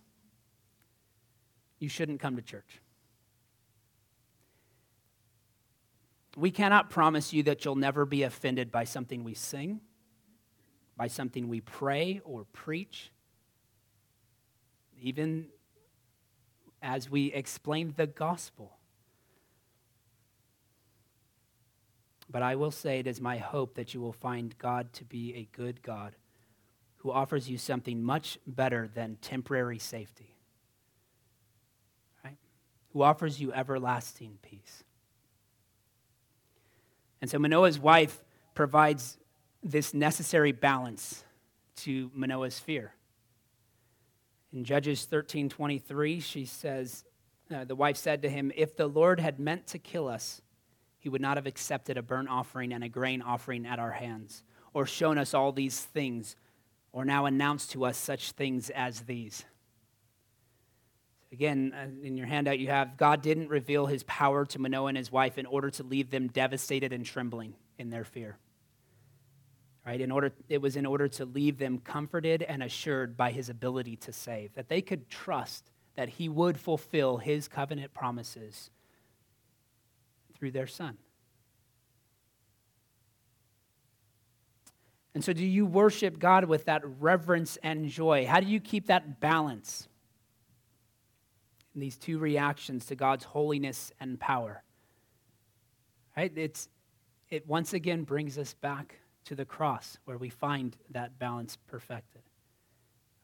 you 1.80 1.90
shouldn't 1.90 2.18
come 2.18 2.36
to 2.36 2.42
church. 2.42 2.80
We 6.34 6.50
cannot 6.50 6.88
promise 6.88 7.30
you 7.34 7.42
that 7.42 7.62
you'll 7.62 7.76
never 7.76 8.06
be 8.06 8.22
offended 8.22 8.72
by 8.72 8.84
something 8.84 9.22
we 9.22 9.34
sing, 9.34 9.82
by 10.96 11.08
something 11.08 11.50
we 11.50 11.60
pray 11.60 12.22
or 12.24 12.44
preach, 12.54 13.12
even 14.98 15.48
as 16.82 17.10
we 17.10 17.32
explain 17.32 17.94
the 17.96 18.06
gospel. 18.06 18.76
But 22.30 22.42
I 22.42 22.54
will 22.54 22.70
say 22.70 23.00
it 23.00 23.06
is 23.06 23.20
my 23.20 23.38
hope 23.38 23.74
that 23.74 23.92
you 23.92 24.00
will 24.00 24.12
find 24.12 24.56
God 24.58 24.92
to 24.94 25.04
be 25.04 25.34
a 25.34 25.48
good 25.56 25.82
God 25.82 26.14
who 26.98 27.10
offers 27.10 27.48
you 27.48 27.58
something 27.58 28.02
much 28.02 28.38
better 28.46 28.86
than 28.86 29.16
temporary 29.22 29.78
safety, 29.78 30.36
right? 32.24 32.36
Who 32.92 33.02
offers 33.02 33.40
you 33.40 33.52
everlasting 33.52 34.38
peace. 34.42 34.84
And 37.20 37.30
so 37.30 37.38
Manoah's 37.38 37.78
wife 37.78 38.22
provides 38.54 39.16
this 39.62 39.92
necessary 39.94 40.52
balance 40.52 41.24
to 41.76 42.10
Manoah's 42.14 42.58
fear. 42.58 42.92
In 44.52 44.64
Judges 44.64 45.06
13:23, 45.06 46.20
she 46.20 46.44
says, 46.44 47.04
uh, 47.50 47.64
the 47.64 47.76
wife 47.76 47.96
said 47.96 48.22
to 48.22 48.28
him, 48.28 48.52
"If 48.54 48.76
the 48.76 48.86
Lord 48.86 49.20
had 49.20 49.38
meant 49.38 49.66
to 49.68 49.78
kill 49.78 50.08
us, 50.08 50.42
he 50.98 51.08
would 51.08 51.20
not 51.20 51.36
have 51.36 51.46
accepted 51.46 51.96
a 51.96 52.02
burnt 52.02 52.28
offering 52.28 52.72
and 52.72 52.84
a 52.84 52.88
grain 52.88 53.22
offering 53.22 53.66
at 53.66 53.78
our 53.78 53.92
hands, 53.92 54.44
or 54.72 54.86
shown 54.86 55.18
us 55.18 55.34
all 55.34 55.52
these 55.52 55.84
things, 55.84 56.36
or 56.92 57.04
now 57.04 57.26
announced 57.26 57.72
to 57.72 57.84
us 57.84 57.96
such 57.96 58.32
things 58.32 58.70
as 58.70 59.02
these." 59.02 59.44
Again, 61.32 61.72
uh, 61.72 61.88
in 62.04 62.16
your 62.16 62.26
handout, 62.26 62.58
you 62.58 62.68
have 62.68 62.96
God 62.96 63.22
didn't 63.22 63.48
reveal 63.48 63.86
his 63.86 64.02
power 64.04 64.44
to 64.46 64.58
Manoah 64.58 64.88
and 64.88 64.96
his 64.96 65.12
wife 65.12 65.38
in 65.38 65.46
order 65.46 65.70
to 65.70 65.84
leave 65.84 66.10
them 66.10 66.26
devastated 66.26 66.92
and 66.92 67.06
trembling 67.06 67.54
in 67.78 67.90
their 67.90 68.04
fear. 68.04 68.36
Right? 69.86 70.00
In 70.00 70.10
order, 70.10 70.32
it 70.48 70.60
was 70.60 70.76
in 70.76 70.84
order 70.84 71.08
to 71.08 71.24
leave 71.24 71.58
them 71.58 71.78
comforted 71.78 72.42
and 72.42 72.62
assured 72.62 73.16
by 73.16 73.30
his 73.30 73.48
ability 73.48 73.96
to 73.96 74.12
save, 74.12 74.54
that 74.54 74.68
they 74.68 74.82
could 74.82 75.08
trust 75.08 75.70
that 75.96 76.08
he 76.08 76.28
would 76.28 76.58
fulfill 76.58 77.16
his 77.16 77.48
covenant 77.48 77.94
promises 77.94 78.70
through 80.34 80.50
their 80.50 80.66
son. 80.66 80.98
And 85.14 85.24
so, 85.24 85.32
do 85.32 85.44
you 85.44 85.66
worship 85.66 86.18
God 86.18 86.44
with 86.44 86.66
that 86.66 86.82
reverence 87.00 87.58
and 87.62 87.88
joy? 87.88 88.26
How 88.26 88.40
do 88.40 88.46
you 88.46 88.60
keep 88.60 88.86
that 88.86 89.18
balance? 89.18 89.88
in 91.74 91.80
these 91.80 91.96
two 91.96 92.18
reactions 92.18 92.86
to 92.86 92.96
God's 92.96 93.24
holiness 93.24 93.92
and 94.00 94.18
power. 94.18 94.62
Right? 96.16 96.32
It's, 96.36 96.68
it 97.30 97.46
once 97.46 97.72
again 97.72 98.02
brings 98.02 98.38
us 98.38 98.54
back 98.54 98.96
to 99.30 99.36
the 99.36 99.44
cross 99.44 99.96
where 100.06 100.18
we 100.18 100.28
find 100.28 100.76
that 100.90 101.16
balance 101.16 101.56
perfected, 101.68 102.22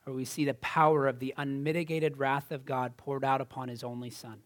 where 0.05 0.15
we 0.15 0.25
see 0.25 0.45
the 0.45 0.55
power 0.55 1.09
of 1.09 1.19
the 1.19 1.35
unmitigated 1.37 2.17
wrath 2.17 2.53
of 2.53 2.65
God 2.65 2.97
poured 2.97 3.25
out 3.25 3.41
upon 3.41 3.67
his 3.67 3.83
only 3.83 4.11
Son. 4.11 4.39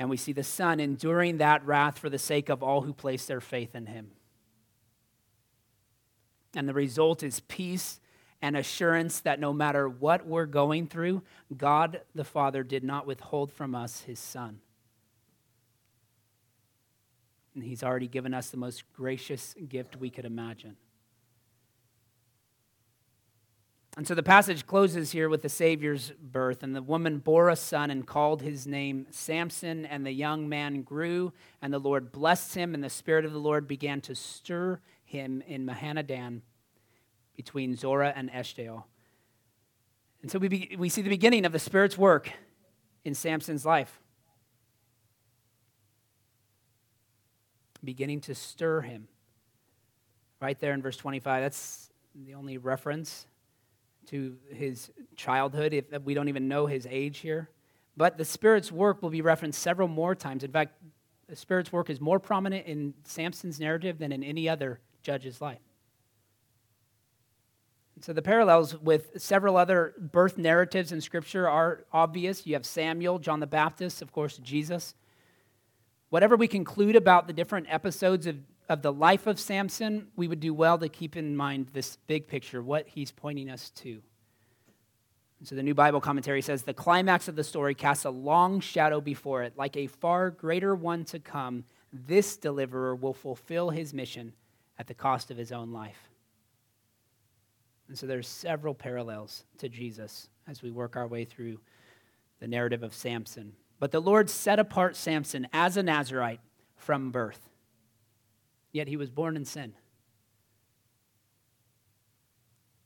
And 0.00 0.10
we 0.10 0.16
see 0.16 0.32
the 0.32 0.42
Son 0.42 0.80
enduring 0.80 1.38
that 1.38 1.64
wrath 1.64 1.96
for 1.96 2.10
the 2.10 2.18
sake 2.18 2.48
of 2.48 2.60
all 2.60 2.80
who 2.80 2.92
place 2.92 3.24
their 3.26 3.40
faith 3.40 3.76
in 3.76 3.86
him. 3.86 4.10
And 6.56 6.68
the 6.68 6.74
result 6.74 7.22
is 7.22 7.38
peace 7.38 8.00
and 8.42 8.56
assurance 8.56 9.20
that 9.20 9.38
no 9.38 9.52
matter 9.52 9.88
what 9.88 10.26
we're 10.26 10.46
going 10.46 10.88
through, 10.88 11.22
God 11.56 12.00
the 12.16 12.24
Father 12.24 12.64
did 12.64 12.82
not 12.82 13.06
withhold 13.06 13.52
from 13.52 13.76
us 13.76 14.00
his 14.00 14.18
Son. 14.18 14.58
And 17.54 17.62
he's 17.62 17.82
already 17.82 18.08
given 18.08 18.34
us 18.34 18.50
the 18.50 18.56
most 18.56 18.84
gracious 18.92 19.54
gift 19.68 19.96
we 19.96 20.10
could 20.10 20.24
imagine. 20.24 20.76
And 23.96 24.08
so 24.08 24.16
the 24.16 24.24
passage 24.24 24.66
closes 24.66 25.12
here 25.12 25.28
with 25.28 25.42
the 25.42 25.48
Savior's 25.48 26.12
birth. 26.20 26.64
And 26.64 26.74
the 26.74 26.82
woman 26.82 27.18
bore 27.18 27.48
a 27.48 27.54
son 27.54 27.90
and 27.90 28.04
called 28.04 28.42
his 28.42 28.66
name 28.66 29.06
Samson. 29.10 29.86
And 29.86 30.04
the 30.04 30.12
young 30.12 30.48
man 30.48 30.82
grew, 30.82 31.32
and 31.62 31.72
the 31.72 31.78
Lord 31.78 32.10
blessed 32.10 32.56
him, 32.56 32.74
and 32.74 32.82
the 32.82 32.90
Spirit 32.90 33.24
of 33.24 33.32
the 33.32 33.38
Lord 33.38 33.68
began 33.68 34.00
to 34.00 34.16
stir 34.16 34.80
him 35.04 35.42
in 35.46 35.64
Mahaneh-dan 35.64 36.42
between 37.36 37.76
Zorah 37.76 38.12
and 38.16 38.30
Eshtaol. 38.32 38.84
And 40.22 40.30
so 40.30 40.38
we, 40.38 40.48
be, 40.48 40.74
we 40.78 40.88
see 40.88 41.02
the 41.02 41.10
beginning 41.10 41.44
of 41.44 41.52
the 41.52 41.58
Spirit's 41.58 41.98
work 41.98 42.32
in 43.04 43.14
Samson's 43.14 43.66
life, 43.66 44.00
beginning 47.84 48.20
to 48.22 48.34
stir 48.34 48.80
him. 48.80 49.08
Right 50.40 50.58
there 50.58 50.72
in 50.72 50.82
verse 50.82 50.96
25, 50.96 51.42
that's 51.42 51.90
the 52.14 52.34
only 52.34 52.58
reference 52.58 53.26
to 54.06 54.36
his 54.50 54.90
childhood. 55.16 55.72
If 55.72 56.02
we 56.02 56.14
don't 56.14 56.28
even 56.28 56.48
know 56.48 56.66
his 56.66 56.86
age 56.90 57.18
here. 57.18 57.48
But 57.96 58.18
the 58.18 58.24
Spirit's 58.24 58.72
work 58.72 59.02
will 59.02 59.10
be 59.10 59.22
referenced 59.22 59.60
several 59.60 59.88
more 59.88 60.14
times. 60.14 60.44
In 60.44 60.50
fact, 60.50 60.74
the 61.28 61.36
Spirit's 61.36 61.72
work 61.72 61.88
is 61.88 62.00
more 62.00 62.18
prominent 62.18 62.66
in 62.66 62.94
Samson's 63.04 63.60
narrative 63.60 63.98
than 63.98 64.12
in 64.12 64.22
any 64.22 64.48
other 64.48 64.80
judge's 65.02 65.40
life. 65.40 65.60
So 68.00 68.12
the 68.12 68.22
parallels 68.22 68.76
with 68.76 69.22
several 69.22 69.56
other 69.56 69.94
birth 69.98 70.36
narratives 70.36 70.90
in 70.90 71.00
Scripture 71.00 71.48
are 71.48 71.84
obvious. 71.92 72.46
You 72.46 72.54
have 72.54 72.66
Samuel, 72.66 73.20
John 73.20 73.40
the 73.40 73.46
Baptist, 73.46 74.02
of 74.02 74.12
course, 74.12 74.36
Jesus. 74.38 74.94
Whatever 76.14 76.36
we 76.36 76.46
conclude 76.46 76.94
about 76.94 77.26
the 77.26 77.32
different 77.32 77.66
episodes 77.68 78.28
of, 78.28 78.36
of 78.68 78.82
the 78.82 78.92
life 78.92 79.26
of 79.26 79.40
Samson, 79.40 80.06
we 80.14 80.28
would 80.28 80.38
do 80.38 80.54
well 80.54 80.78
to 80.78 80.88
keep 80.88 81.16
in 81.16 81.34
mind 81.34 81.70
this 81.72 81.96
big 82.06 82.28
picture, 82.28 82.62
what 82.62 82.86
he's 82.86 83.10
pointing 83.10 83.50
us 83.50 83.70
to. 83.70 84.00
And 85.40 85.48
so 85.48 85.56
the 85.56 85.62
New 85.64 85.74
Bible 85.74 86.00
Commentary 86.00 86.40
says 86.40 86.62
the 86.62 86.72
climax 86.72 87.26
of 87.26 87.34
the 87.34 87.42
story 87.42 87.74
casts 87.74 88.04
a 88.04 88.10
long 88.10 88.60
shadow 88.60 89.00
before 89.00 89.42
it. 89.42 89.54
Like 89.56 89.76
a 89.76 89.88
far 89.88 90.30
greater 90.30 90.76
one 90.76 91.04
to 91.06 91.18
come, 91.18 91.64
this 91.92 92.36
deliverer 92.36 92.94
will 92.94 93.12
fulfill 93.12 93.70
his 93.70 93.92
mission 93.92 94.34
at 94.78 94.86
the 94.86 94.94
cost 94.94 95.32
of 95.32 95.36
his 95.36 95.50
own 95.50 95.72
life. 95.72 96.10
And 97.88 97.98
so 97.98 98.06
there's 98.06 98.28
several 98.28 98.72
parallels 98.72 99.42
to 99.58 99.68
Jesus 99.68 100.28
as 100.46 100.62
we 100.62 100.70
work 100.70 100.94
our 100.94 101.08
way 101.08 101.24
through 101.24 101.58
the 102.38 102.46
narrative 102.46 102.84
of 102.84 102.94
Samson. 102.94 103.54
But 103.78 103.90
the 103.90 104.00
Lord 104.00 104.30
set 104.30 104.58
apart 104.58 104.96
Samson 104.96 105.48
as 105.52 105.76
a 105.76 105.82
Nazarite 105.82 106.40
from 106.76 107.10
birth. 107.10 107.50
Yet 108.72 108.88
he 108.88 108.96
was 108.96 109.10
born 109.10 109.36
in 109.36 109.44
sin. 109.44 109.74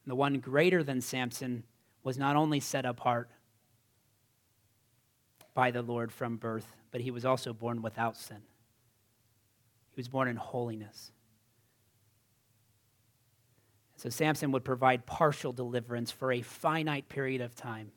The 0.06 0.14
one 0.14 0.40
greater 0.40 0.82
than 0.82 1.00
Samson 1.00 1.64
was 2.02 2.16
not 2.16 2.36
only 2.36 2.60
set 2.60 2.86
apart 2.86 3.28
by 5.54 5.70
the 5.70 5.82
Lord 5.82 6.12
from 6.12 6.36
birth, 6.36 6.76
but 6.90 7.00
he 7.00 7.10
was 7.10 7.24
also 7.24 7.52
born 7.52 7.82
without 7.82 8.16
sin. 8.16 8.42
He 9.90 10.00
was 10.00 10.08
born 10.08 10.28
in 10.28 10.36
holiness. 10.36 11.12
So 13.96 14.08
Samson 14.08 14.52
would 14.52 14.64
provide 14.64 15.06
partial 15.06 15.52
deliverance 15.52 16.10
for 16.12 16.32
a 16.32 16.40
finite 16.40 17.08
period 17.08 17.40
of 17.40 17.56
time, 17.56 17.90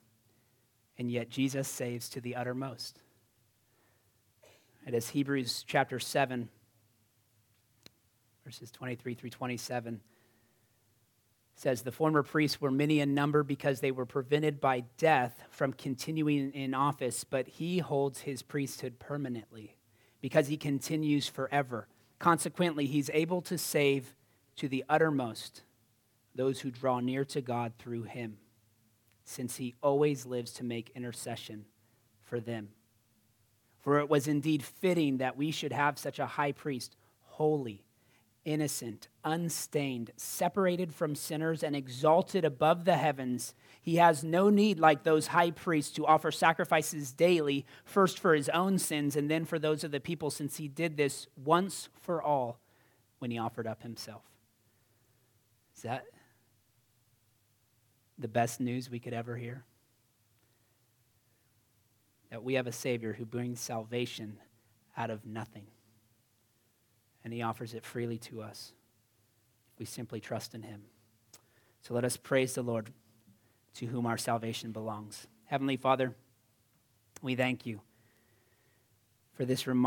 and 1.02 1.12
yet 1.12 1.32
Jesus 1.32 1.68
saves 1.68 2.10
to 2.10 2.22
the 2.22 2.36
uttermost. 2.36 3.00
It 4.86 4.94
is 4.94 5.10
Hebrews 5.10 5.66
chapter 5.68 5.98
7, 6.00 6.48
verses 8.46 8.70
23 8.70 9.16
through 9.16 9.32
27 9.32 10.00
says 11.56 11.82
the 11.82 11.92
former 11.92 12.22
priests 12.22 12.62
were 12.62 12.70
many 12.70 13.00
in 13.00 13.16
number 13.16 13.42
because 13.42 13.80
they 13.80 13.92
were 13.92 14.06
prevented 14.06 14.62
by 14.62 14.84
death 14.98 15.44
from 15.50 15.74
continuing 15.74 16.52
in 16.52 16.76
office, 16.76 17.24
but 17.24 17.48
he 17.48 17.80
holds 17.80 18.22
his 18.22 18.44
priesthood 18.44 19.00
permanently 19.00 19.76
because 20.22 20.48
he 20.48 20.58
continues 20.58 21.28
forever. 21.28 21.88
Consequently, 22.20 22.86
he's 22.86 23.10
able 23.12 23.42
to 23.42 23.58
save 23.58 24.16
to 24.56 24.68
the 24.68 24.84
uttermost 24.88 25.64
those 26.36 26.62
who 26.62 26.70
draw 26.72 27.00
near 27.00 27.26
to 27.26 27.42
God 27.42 27.74
through 27.80 28.04
him, 28.04 28.38
since 29.32 29.58
he 29.58 29.76
always 29.82 30.26
lives 30.26 30.52
to 30.54 30.64
make 30.64 30.92
intercession 30.96 31.66
for 32.22 32.40
them. 32.40 32.70
For 33.80 34.00
it 34.00 34.10
was 34.10 34.28
indeed 34.28 34.64
fitting 34.64 35.18
that 35.18 35.38
we 35.38 35.52
should 35.52 35.72
have 35.72 35.98
such 35.98 36.20
a 36.20 36.26
high 36.26 36.52
priest, 36.52 36.96
holy 37.22 37.84
innocent, 38.44 39.08
unstained, 39.24 40.12
separated 40.18 40.94
from 40.94 41.16
sinners, 41.16 41.64
and 41.64 41.76
exalted 41.76 42.44
above 42.44 42.86
the 42.86 42.98
heavens. 42.98 43.54
He 43.82 43.98
has 43.98 44.24
no 44.24 44.50
need, 44.50 44.80
like 44.80 45.04
those 45.04 45.28
high 45.28 45.52
priests, 45.52 45.92
to 45.94 46.06
offer 46.06 46.32
sacrifices 46.32 47.12
daily, 47.12 47.66
first 47.86 48.20
for 48.20 48.34
his 48.34 48.50
own 48.50 48.80
sins 48.80 49.16
and 49.16 49.30
then 49.30 49.46
for 49.46 49.60
those 49.60 49.84
of 49.84 49.92
the 49.92 50.00
people, 50.00 50.32
since 50.32 50.58
he 50.58 50.68
did 50.68 50.98
this 50.98 51.28
once 51.36 51.90
for 52.02 52.22
all 52.22 52.60
when 53.20 53.32
he 53.32 53.38
offered 53.38 53.68
up 53.68 53.84
himself. 53.84 54.24
Is 55.76 55.84
that 55.84 56.06
the 58.22 58.28
best 58.28 58.60
news 58.60 58.90
we 58.90 59.00
could 59.00 59.14
ever 59.14 59.36
hear? 59.36 59.64
That 62.30 62.44
we 62.44 62.54
have 62.54 62.68
a 62.68 62.72
Savior 62.72 63.14
who 63.14 63.26
brings 63.26 63.60
salvation 63.60 64.38
out 64.96 65.10
of 65.10 65.26
nothing 65.26 65.66
and 67.24 67.34
he 67.34 67.42
offers 67.42 67.74
it 67.74 67.86
freely 67.86 68.18
to 68.18 68.42
us 68.42 68.74
we 69.82 69.86
simply 69.86 70.20
trust 70.20 70.54
in 70.54 70.62
him. 70.62 70.84
So 71.82 71.96
let 71.96 72.06
us 72.06 72.16
praise 72.16 72.54
the 72.54 72.62
Lord 72.62 72.92
to 73.74 73.88
whom 73.88 74.06
our 74.06 74.16
salvation 74.18 74.72
belongs. 74.72 75.26
Heavenly 75.46 75.76
Father, 75.76 76.14
we 77.24 77.34
thank 77.34 77.66
you 77.66 77.82
for 79.34 79.44
this 79.44 79.66
reminder. 79.66 79.82